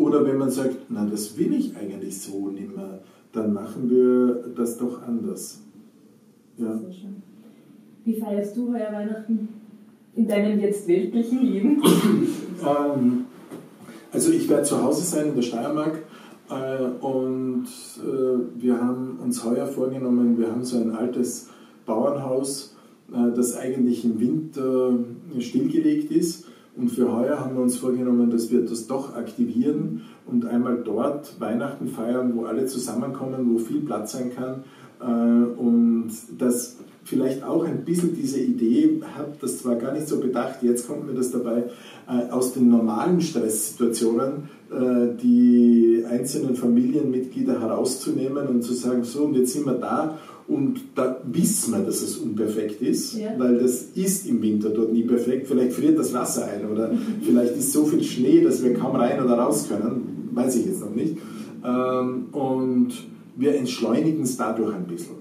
oder 0.00 0.24
wenn 0.24 0.38
man 0.38 0.50
sagt, 0.50 0.76
na, 0.88 1.04
das 1.04 1.36
will 1.36 1.52
ich 1.52 1.76
eigentlich 1.76 2.18
so 2.18 2.48
nicht 2.48 2.74
mehr, 2.74 3.00
dann 3.32 3.52
machen 3.52 3.90
wir 3.90 4.52
das 4.56 4.78
doch 4.78 5.02
anders. 5.02 5.60
Ja. 6.56 6.80
Wie 8.04 8.14
feierst 8.14 8.56
du 8.56 8.72
heuer 8.72 8.92
Weihnachten? 8.92 9.48
In 10.14 10.26
deinem 10.26 10.58
jetzt 10.60 10.88
weltlichen 10.88 11.42
Leben? 11.42 11.82
Ähm, 12.60 13.26
also 14.12 14.32
ich 14.32 14.48
werde 14.48 14.64
zu 14.64 14.82
Hause 14.82 15.02
sein 15.02 15.28
in 15.28 15.36
der 15.36 15.42
Steiermark 15.42 16.02
äh, 16.50 16.82
und 17.00 17.66
äh, 17.98 18.60
wir 18.60 18.80
haben 18.80 19.20
uns 19.22 19.44
heuer 19.44 19.66
vorgenommen, 19.66 20.36
wir 20.36 20.50
haben 20.50 20.64
so 20.64 20.76
ein 20.78 20.90
altes 20.90 21.50
Bauernhaus, 21.86 22.74
äh, 23.12 23.32
das 23.36 23.56
eigentlich 23.56 24.04
im 24.04 24.18
Winter 24.18 24.94
stillgelegt 25.38 26.10
ist. 26.10 26.46
Und 26.78 26.90
für 26.90 27.12
heuer 27.12 27.40
haben 27.40 27.56
wir 27.56 27.62
uns 27.62 27.76
vorgenommen, 27.76 28.30
dass 28.30 28.52
wir 28.52 28.64
das 28.64 28.86
doch 28.86 29.16
aktivieren 29.16 30.02
und 30.26 30.46
einmal 30.46 30.78
dort 30.84 31.40
Weihnachten 31.40 31.88
feiern, 31.88 32.32
wo 32.36 32.44
alle 32.44 32.66
zusammenkommen, 32.66 33.52
wo 33.52 33.58
viel 33.58 33.80
Platz 33.80 34.12
sein 34.12 34.30
kann. 34.34 34.62
Äh, 35.00 35.58
Und 35.58 36.12
das 36.38 36.76
vielleicht 37.02 37.42
auch 37.42 37.64
ein 37.64 37.84
bisschen 37.84 38.14
diese 38.14 38.38
Idee 38.38 39.00
habe, 39.16 39.32
das 39.40 39.58
zwar 39.58 39.76
gar 39.76 39.92
nicht 39.92 40.06
so 40.06 40.20
bedacht, 40.20 40.62
jetzt 40.62 40.86
kommt 40.86 41.06
mir 41.06 41.14
das 41.14 41.32
dabei, 41.32 41.64
äh, 42.06 42.30
aus 42.30 42.52
den 42.52 42.68
normalen 42.68 43.20
Stresssituationen 43.20 44.48
äh, 44.70 45.16
die 45.20 46.04
einzelnen 46.08 46.54
Familienmitglieder 46.54 47.60
herauszunehmen 47.60 48.46
und 48.46 48.62
zu 48.62 48.74
sagen, 48.74 49.02
so 49.04 49.24
und 49.24 49.34
jetzt 49.34 49.54
sind 49.54 49.66
wir 49.66 49.74
da 49.74 50.18
und 50.48 50.80
da 50.94 51.20
wissen 51.30 51.72
wir, 51.74 51.80
dass 51.80 52.00
es 52.02 52.16
unperfekt 52.16 52.80
ist, 52.82 53.14
Ja. 53.18 53.28
weil 53.38 53.58
das 53.58 53.82
ist 53.94 54.26
im 54.26 54.40
Winter 54.42 54.70
dort 54.70 54.92
nie 54.92 55.02
perfekt. 55.02 55.46
Vielleicht 55.46 55.72
friert 55.74 55.98
das 55.98 56.12
Wasser 56.14 56.46
ein 56.46 56.68
oder 56.70 56.90
vielleicht 57.22 57.56
ist 57.56 57.72
so 57.72 57.84
viel 57.84 58.02
Schnee, 58.02 58.40
dass 58.42 58.62
wir 58.64 58.74
kaum 58.74 58.96
rein 58.96 59.22
oder 59.22 59.34
raus 59.34 59.66
können, 59.68 60.30
weiß 60.32 60.56
ich 60.56 60.66
jetzt 60.66 60.80
noch 60.80 60.94
nicht. 60.94 61.16
Ähm, 61.64 62.26
Und 62.32 62.90
wir 63.36 63.54
entschleunigen 63.56 64.22
es 64.22 64.36
dadurch 64.36 64.74
ein 64.74 64.86
bisschen. 64.86 65.16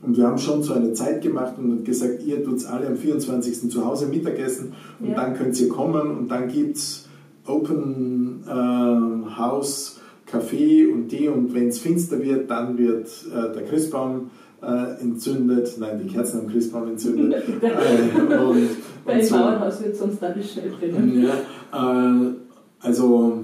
Und 0.00 0.16
wir 0.16 0.26
haben 0.26 0.38
schon 0.38 0.62
so 0.62 0.72
eine 0.74 0.92
Zeit 0.94 1.22
gemacht 1.22 1.54
und 1.58 1.84
gesagt, 1.84 2.24
ihr 2.26 2.42
tut 2.44 2.64
alle 2.66 2.86
am 2.88 2.96
24. 2.96 3.68
zu 3.70 3.84
Hause 3.84 4.06
Mittagessen 4.06 4.72
und 5.00 5.10
Ja. 5.10 5.14
dann 5.14 5.34
könnt 5.34 5.60
ihr 5.60 5.68
kommen 5.68 6.16
und 6.18 6.28
dann 6.30 6.48
gibt 6.48 6.76
es 6.76 7.08
Open 7.46 8.42
ähm, 8.50 9.36
House, 9.38 9.98
Kaffee 10.26 10.86
und 10.86 11.08
Tee 11.08 11.28
und 11.28 11.54
wenn 11.54 11.68
es 11.68 11.78
finster 11.78 12.22
wird, 12.22 12.50
dann 12.50 12.78
wird 12.78 13.08
äh, 13.32 13.52
der 13.52 13.64
Christbaum 13.64 14.30
äh, 14.62 15.00
entzündet, 15.02 15.74
nein, 15.78 16.00
die 16.02 16.08
Kerzen 16.12 16.40
am 16.40 16.48
Christbaum 16.48 16.88
entzündet. 16.90 17.42
äh, 17.62 18.18
und, 18.36 18.68
Bei 19.04 19.14
und 19.18 19.24
so. 19.24 19.34
Bauernhaus 19.36 19.82
wird 19.82 19.96
sonst 19.96 20.22
alles 20.22 20.52
schnell 20.52 20.70
drinnen. 20.78 21.22
Ja, 21.24 21.34
äh, 21.72 22.32
also 22.80 23.38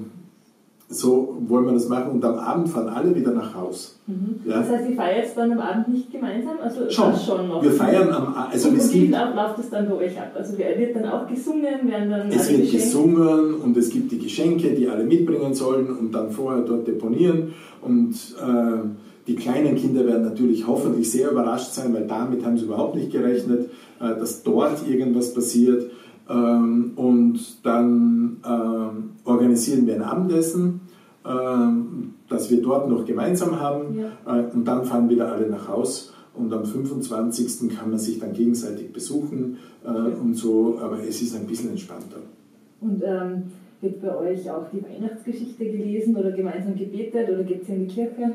so 0.91 1.37
wollen 1.47 1.67
wir 1.67 1.73
das 1.75 1.87
machen 1.91 2.13
und 2.13 2.25
am 2.25 2.37
Abend 2.39 2.67
fahren 2.71 2.89
alle 2.89 3.15
wieder 3.15 3.33
nach 3.33 3.55
Haus. 3.55 3.99
Ja. 4.47 4.61
Das 4.61 4.71
heißt, 4.71 4.89
ihr 4.89 4.97
feiert 4.97 5.25
jetzt 5.27 5.37
dann 5.37 5.53
am 5.53 5.61
Abend 5.61 5.89
nicht 5.89 6.11
gemeinsam? 6.11 6.57
Also 6.63 6.89
Schon. 6.89 7.15
schon 7.15 7.47
noch. 7.49 7.63
Wir 7.63 7.73
feiern 7.73 8.09
am 8.11 8.29
A- 8.35 8.49
also 8.51 8.71
und 8.71 8.79
es 8.79 8.91
gibt 8.91 9.11
läuft 9.11 9.59
es 9.59 9.69
dann 9.69 9.87
bei 9.87 9.95
euch 9.97 10.19
ab? 10.19 10.33
Also 10.35 10.57
wird 10.57 10.97
dann 10.97 11.05
auch 11.05 11.27
gesungen? 11.29 11.63
Werden 11.91 12.11
dann 12.11 12.29
Es 12.31 12.49
wird 12.51 12.63
Geschenke- 12.63 12.71
gesungen 12.73 13.55
und 13.57 13.77
es 13.77 13.91
gibt 13.91 14.13
die 14.13 14.19
Geschenke, 14.19 14.71
die 14.71 14.89
alle 14.89 15.05
mitbringen 15.05 15.53
sollen 15.53 15.91
und 15.95 16.11
dann 16.13 16.31
vorher 16.31 16.63
dort 16.63 16.87
deponieren. 16.89 17.53
Und 17.83 18.15
äh, 18.41 18.89
die 19.29 19.37
kleinen 19.37 19.77
Kinder 19.77 20.07
werden 20.07 20.25
natürlich 20.25 20.67
hoffentlich 20.67 21.11
sehr 21.11 21.31
überrascht 21.31 21.73
sein, 21.73 21.93
weil 21.93 22.07
damit 22.07 22.45
haben 22.45 22.57
sie 22.57 22.65
überhaupt 22.65 22.95
nicht 22.95 23.13
gerechnet, 23.13 23.71
äh, 24.01 24.17
dass 24.19 24.43
dort 24.43 24.89
irgendwas 24.89 25.35
passiert. 25.35 25.91
Ähm, 26.29 26.93
und 26.97 27.39
dann 27.63 28.39
ähm, 28.45 29.11
organisieren 29.25 29.87
wir 29.87 29.95
ein 29.95 30.03
Abendessen, 30.03 30.81
ähm, 31.27 32.15
das 32.29 32.51
wir 32.51 32.63
dort 32.63 32.89
noch 32.89 33.05
gemeinsam 33.05 33.61
haben. 33.61 33.99
Äh, 34.27 34.55
und 34.55 34.65
dann 34.65 34.85
fahren 34.85 35.11
wieder 35.11 35.31
alle 35.31 35.49
nach 35.49 35.69
Haus. 35.69 36.15
Und 36.35 36.53
am 36.53 36.65
25. 36.65 37.77
kann 37.77 37.91
man 37.91 37.99
sich 37.99 38.19
dann 38.19 38.33
gegenseitig 38.33 38.93
besuchen 38.93 39.59
äh, 39.85 39.89
und 39.89 40.35
so, 40.35 40.79
aber 40.81 40.99
es 41.07 41.21
ist 41.21 41.37
ein 41.37 41.47
bisschen 41.47 41.71
entspannter. 41.71 42.21
Und 42.81 43.03
ähm, 43.05 43.43
wird 43.81 44.01
bei 44.01 44.17
euch 44.17 44.51
auch 44.51 44.67
die 44.73 44.83
Weihnachtsgeschichte 44.83 45.65
gelesen 45.65 46.17
oder 46.17 46.31
gemeinsam 46.33 46.77
gebetet 46.77 47.29
oder 47.29 47.43
geht 47.43 47.69
ihr 47.69 47.75
in 47.75 47.89
die 47.89 47.95
Kirche? 47.95 48.35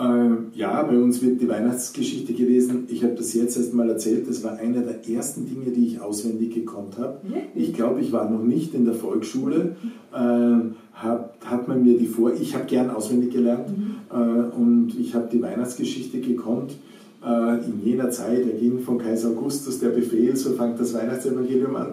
Äh, 0.00 0.58
ja, 0.58 0.82
bei 0.82 0.96
uns 0.96 1.20
wird 1.20 1.42
die 1.42 1.48
Weihnachtsgeschichte 1.48 2.32
gelesen. 2.32 2.84
Ich 2.88 3.04
habe 3.04 3.14
das 3.14 3.34
jetzt 3.34 3.58
erst 3.58 3.74
mal 3.74 3.88
erzählt. 3.90 4.28
Das 4.28 4.42
war 4.42 4.56
einer 4.56 4.80
der 4.80 5.06
ersten 5.08 5.46
Dinge, 5.46 5.70
die 5.70 5.86
ich 5.86 6.00
auswendig 6.00 6.54
gekonnt 6.54 6.96
habe. 6.98 7.20
Ich 7.54 7.74
glaube, 7.74 8.00
ich 8.00 8.10
war 8.10 8.30
noch 8.30 8.42
nicht 8.42 8.74
in 8.74 8.86
der 8.86 8.94
Volksschule. 8.94 9.76
Äh, 10.12 10.72
hat, 10.94 11.34
hat 11.44 11.68
man 11.68 11.84
mir 11.84 11.98
die 11.98 12.06
vor. 12.06 12.32
Ich 12.32 12.54
habe 12.54 12.64
gern 12.64 12.90
auswendig 12.90 13.32
gelernt 13.32 13.68
äh, 14.10 14.14
und 14.14 14.94
ich 14.98 15.14
habe 15.14 15.28
die 15.30 15.42
Weihnachtsgeschichte 15.42 16.20
gekonnt. 16.20 16.76
Äh, 17.22 17.64
in 17.66 17.84
jener 17.84 18.10
Zeit 18.10 18.46
erging 18.46 18.80
von 18.80 18.96
Kaiser 18.96 19.28
Augustus 19.28 19.78
der 19.80 19.90
Befehl, 19.90 20.34
so 20.34 20.54
fängt 20.54 20.80
das 20.80 20.94
Weihnachtsevangelium 20.94 21.76
an. 21.76 21.88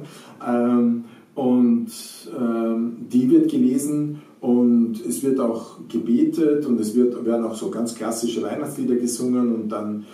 Ähm, 0.47 1.03
und 1.35 1.89
ähm, 2.39 2.95
die 3.11 3.29
wird 3.29 3.51
gelesen 3.51 4.21
und 4.39 5.03
es 5.07 5.23
wird 5.23 5.39
auch 5.39 5.79
gebetet 5.87 6.65
und 6.65 6.79
es 6.79 6.95
wird, 6.95 7.25
werden 7.25 7.45
auch 7.45 7.55
so 7.55 7.69
ganz 7.69 7.95
klassische 7.95 8.43
Weihnachtslieder 8.43 8.95
gesungen 8.95 9.53
und 9.53 9.69
dann 9.69 10.05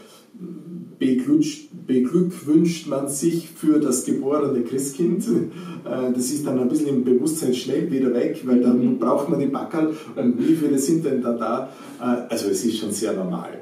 beglückwünscht 1.86 2.88
man 2.88 3.08
sich 3.08 3.50
für 3.50 3.80
das 3.80 4.06
geborene 4.06 4.62
Christkind. 4.64 5.26
Äh, 5.28 6.14
Das 6.14 6.32
ist 6.32 6.46
dann 6.46 6.60
ein 6.60 6.70
bisschen 6.70 6.88
im 6.90 7.04
Bewusstsein 7.04 7.54
schnell 7.54 7.92
wieder 7.92 8.14
weg, 8.14 8.42
weil 8.46 8.62
dann 8.62 8.98
braucht 8.98 9.30
man 9.30 9.40
die 9.40 9.48
Backerl 9.48 9.94
und 10.16 10.40
wie 10.40 10.56
viele 10.56 10.78
sind 10.78 11.06
denn 11.06 11.22
da 11.22 11.34
da? 11.34 11.70
Äh, 12.00 12.28
Also 12.34 12.50
es 12.50 12.64
ist 12.66 12.78
schon 12.78 12.92
sehr 12.92 13.14
normal. 13.14 13.60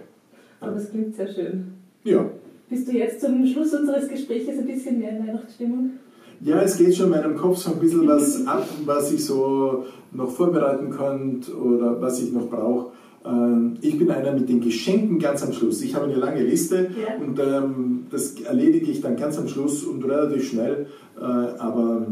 Aber 0.60 0.74
das 0.74 0.92
klingt 0.92 1.16
sehr 1.16 1.28
schön. 1.28 1.66
Ja. 2.04 2.30
Bist 2.70 2.88
du 2.88 2.92
jetzt 2.94 3.20
zum 3.22 3.46
Schluss 3.46 3.74
unseres 3.74 4.08
Gesprächs 4.08 4.48
ein 4.48 4.66
bisschen 4.66 5.00
mehr 5.00 5.18
in 5.18 5.28
Weihnachtsstimmung? 5.28 5.92
Ja, 6.44 6.60
es 6.62 6.78
geht 6.78 6.96
schon 6.96 7.08
in 7.08 7.12
meinem 7.12 7.36
Kopf 7.36 7.58
so 7.58 7.72
ein 7.74 7.80
bisschen 7.80 8.08
was 8.08 8.46
ab, 8.48 8.68
was 8.86 9.12
ich 9.12 9.24
so 9.26 9.86
noch 10.12 10.30
vorbereiten 10.32 10.90
könnte 10.90 11.56
oder 11.56 12.02
was 12.02 12.22
ich 12.22 12.32
noch 12.34 12.50
brauche. 12.50 12.92
Ähm, 13.26 13.78
Ich 13.82 13.98
bin 13.98 14.10
einer 14.10 14.34
mit 14.34 14.50
den 14.50 14.60
Geschenken 14.62 15.20
ganz 15.20 15.44
am 15.44 15.54
Schluss. 15.54 15.82
Ich 15.84 15.94
habe 15.96 16.06
eine 16.06 16.16
lange 16.16 16.44
Liste 16.44 16.90
Ja. 17.00 17.24
und 17.24 17.40
ähm, 17.40 18.06
das 18.10 18.34
erledige 18.42 18.90
ich 18.92 19.02
dann 19.02 19.16
ganz 19.16 19.38
am 19.38 19.48
Schluss 19.48 19.84
und 19.84 20.04
relativ 20.04 20.50
schnell. 20.50 20.88
Äh, 21.18 21.22
aber 21.24 22.08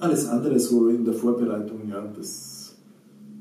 alles 0.00 0.28
andere 0.28 0.58
so 0.58 0.88
in 0.88 1.04
der 1.04 1.14
Vorbereitung, 1.14 1.82
ja, 1.88 2.04
das 2.16 2.74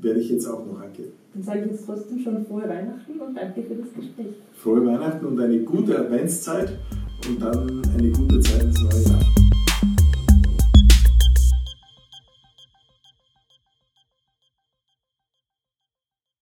werde 0.02 0.20
ich 0.20 0.30
jetzt 0.30 0.46
auch 0.46 0.64
noch 0.66 0.80
angehen. 0.82 1.12
Dann 1.34 1.44
sage 1.44 1.62
ich 1.66 1.72
jetzt 1.72 1.86
trotzdem 1.86 2.20
schon 2.20 2.46
frohe 2.46 2.62
Weihnachten 2.64 3.20
und 3.20 3.36
danke 3.36 3.64
für 3.64 3.74
das 3.76 3.88
Gespräch. 3.94 4.28
Frohe 4.54 4.86
Weihnachten 4.86 5.26
und 5.26 5.40
eine 5.40 5.60
gute 5.62 5.98
Adventszeit 6.00 6.78
und 7.28 7.42
dann 7.42 7.82
eine 7.98 8.12
gute 8.12 8.40
Zeit 8.40 8.64
ins 8.64 8.82
neue 8.84 9.04
Jahr. 9.04 9.45